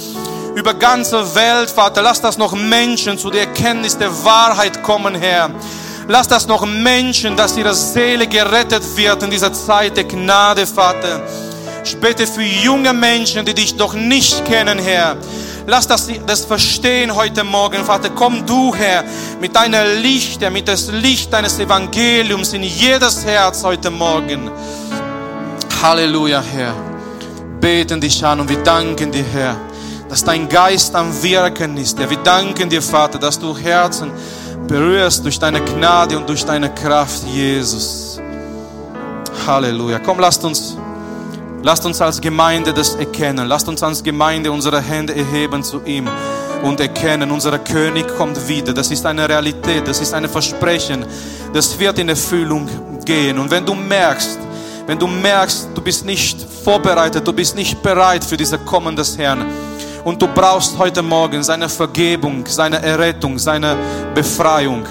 über 0.57 0.75
ganze 0.75 1.35
Welt, 1.37 1.71
Vater. 1.71 2.03
Lass 2.03 2.21
das 2.21 2.37
noch 2.37 2.53
Menschen 2.55 3.17
zu 3.17 3.31
der 3.31 3.43
Erkenntnis 3.43 3.97
der 3.97 4.25
Wahrheit 4.25 4.83
kommen, 4.83 5.15
Herr. 5.15 5.51
Lass 6.11 6.27
das 6.27 6.47
noch 6.47 6.65
Menschen, 6.65 7.37
dass 7.37 7.59
ihre 7.59 7.75
Seele 7.75 8.27
gerettet 8.27 8.83
wird 8.97 9.23
in 9.23 9.31
dieser 9.31 9.53
Zeit 9.53 9.95
der 9.95 10.05
Gnade, 10.05 10.67
Vater. 10.67 11.21
Ich 11.85 11.99
bete 11.99 12.27
für 12.27 12.43
junge 12.43 12.95
Menschen, 12.95 13.45
die 13.45 13.53
dich 13.53 13.77
noch 13.77 13.93
nicht 13.93 14.43
kennen, 14.47 14.79
Herr. 14.79 15.19
Lass 15.67 15.87
das, 15.87 16.09
das 16.27 16.47
verstehen 16.47 17.15
heute 17.15 17.45
Morgen, 17.45 17.85
Vater. 17.85 18.09
Komm 18.09 18.47
du, 18.47 18.75
Herr, 18.75 19.05
mit 19.39 19.55
deiner 19.55 19.85
Licht, 19.85 20.41
mit 20.51 20.67
das 20.67 20.91
Licht 20.91 21.31
deines 21.31 21.59
Evangeliums 21.59 22.55
in 22.55 22.63
jedes 22.63 23.27
Herz 23.27 23.63
heute 23.63 23.91
Morgen. 23.91 24.51
Halleluja, 25.83 26.41
Herr. 26.41 26.73
Beten 27.61 28.01
dich 28.01 28.25
an 28.25 28.41
und 28.41 28.49
wir 28.49 28.63
danken 28.63 29.13
dir, 29.13 29.27
Herr, 29.31 29.57
dass 30.09 30.25
dein 30.25 30.49
Geist 30.49 30.95
am 30.95 31.23
Wirken 31.23 31.77
ist. 31.77 31.99
Herr. 31.99 32.09
Wir 32.09 32.17
danken 32.17 32.71
dir, 32.71 32.81
Vater, 32.81 33.19
dass 33.19 33.39
du 33.39 33.55
Herzen 33.55 34.11
berührst 34.69 35.25
durch 35.25 35.39
deine 35.39 35.61
Gnade 35.63 36.17
und 36.17 36.29
durch 36.29 36.45
deine 36.45 36.73
Kraft, 36.73 37.25
Jesus. 37.25 38.21
Halleluja. 39.47 39.99
Komm, 39.99 40.21
lasst 40.21 40.45
uns, 40.45 40.77
lasst 41.63 41.85
uns 41.87 42.01
als 42.01 42.21
Gemeinde 42.21 42.73
das 42.73 42.95
erkennen. 42.95 43.49
Lasst 43.49 43.67
uns 43.69 43.83
als 43.83 44.03
Gemeinde 44.03 44.53
unsere 44.53 44.81
Hände 44.81 45.17
erheben 45.17 45.65
zu 45.65 45.83
ihm 45.85 46.09
und 46.63 46.81
erkennen, 46.81 47.31
unser 47.31 47.59
König 47.59 48.07
kommt 48.17 48.47
wieder. 48.47 48.75
Das 48.75 48.91
ist 48.91 49.07
eine 49.07 49.29
Realität, 49.29 49.89
das 49.89 50.01
ist 50.01 50.13
ein 50.13 50.29
Versprechen. 50.29 51.05
Das 51.53 51.79
wird 51.79 51.99
in 51.99 52.11
Erfüllung 52.11 52.69
gehen. 53.05 53.39
Und 53.39 53.51
wenn 53.51 53.65
du 53.65 53.75
merkst, 53.75 54.39
wenn 54.87 54.99
du 54.99 55.07
merkst, 55.07 55.69
du 55.75 55.81
bist 55.81 56.05
nicht 56.05 56.41
vorbereitet, 56.65 57.27
du 57.27 57.33
bist 57.33 57.57
nicht 57.57 57.83
bereit 57.83 58.25
für 58.25 58.37
diese 58.37 58.59
Kommen 58.59 58.97
des 58.97 59.17
Herrn, 59.17 59.47
und 60.05 60.21
du 60.21 60.29
brauchst 60.29 60.79
heute 60.79 61.03
Morgen 61.03 61.43
seine 61.43 61.69
Vergebung, 61.69 62.45
seine 62.47 62.83
Errettung, 62.83 63.39
seine 63.39 63.77
Befreiung. 64.15 64.85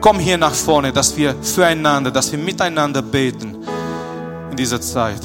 Komm 0.00 0.18
hier 0.18 0.38
nach 0.38 0.54
vorne, 0.54 0.92
dass 0.92 1.16
wir 1.16 1.34
füreinander, 1.42 2.10
dass 2.10 2.30
wir 2.30 2.38
miteinander 2.38 3.02
beten 3.02 3.56
in 4.50 4.56
dieser 4.56 4.80
Zeit. 4.80 5.22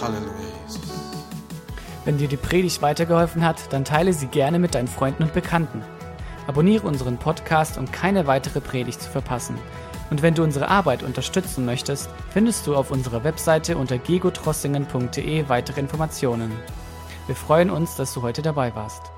Halleluja. 0.00 0.32
Wenn 2.04 2.18
dir 2.18 2.28
die 2.28 2.36
Predigt 2.36 2.82
weitergeholfen 2.82 3.46
hat, 3.46 3.72
dann 3.72 3.84
teile 3.84 4.12
sie 4.12 4.26
gerne 4.26 4.58
mit 4.58 4.74
deinen 4.74 4.88
Freunden 4.88 5.22
und 5.22 5.32
Bekannten. 5.32 5.82
Abonniere 6.48 6.86
unseren 6.86 7.16
Podcast, 7.16 7.78
um 7.78 7.90
keine 7.90 8.26
weitere 8.26 8.60
Predigt 8.60 9.00
zu 9.00 9.08
verpassen. 9.08 9.56
Und 10.10 10.20
wenn 10.20 10.34
du 10.34 10.42
unsere 10.42 10.68
Arbeit 10.68 11.04
unterstützen 11.04 11.64
möchtest, 11.64 12.10
findest 12.30 12.66
du 12.66 12.74
auf 12.74 12.90
unserer 12.90 13.22
Webseite 13.24 13.76
unter 13.76 13.98
gegotrossingen.de 13.98 15.48
weitere 15.48 15.80
Informationen. 15.80 16.52
Wir 17.26 17.36
freuen 17.36 17.70
uns, 17.70 17.94
dass 17.94 18.14
du 18.14 18.22
heute 18.22 18.42
dabei 18.42 18.74
warst. 18.74 19.11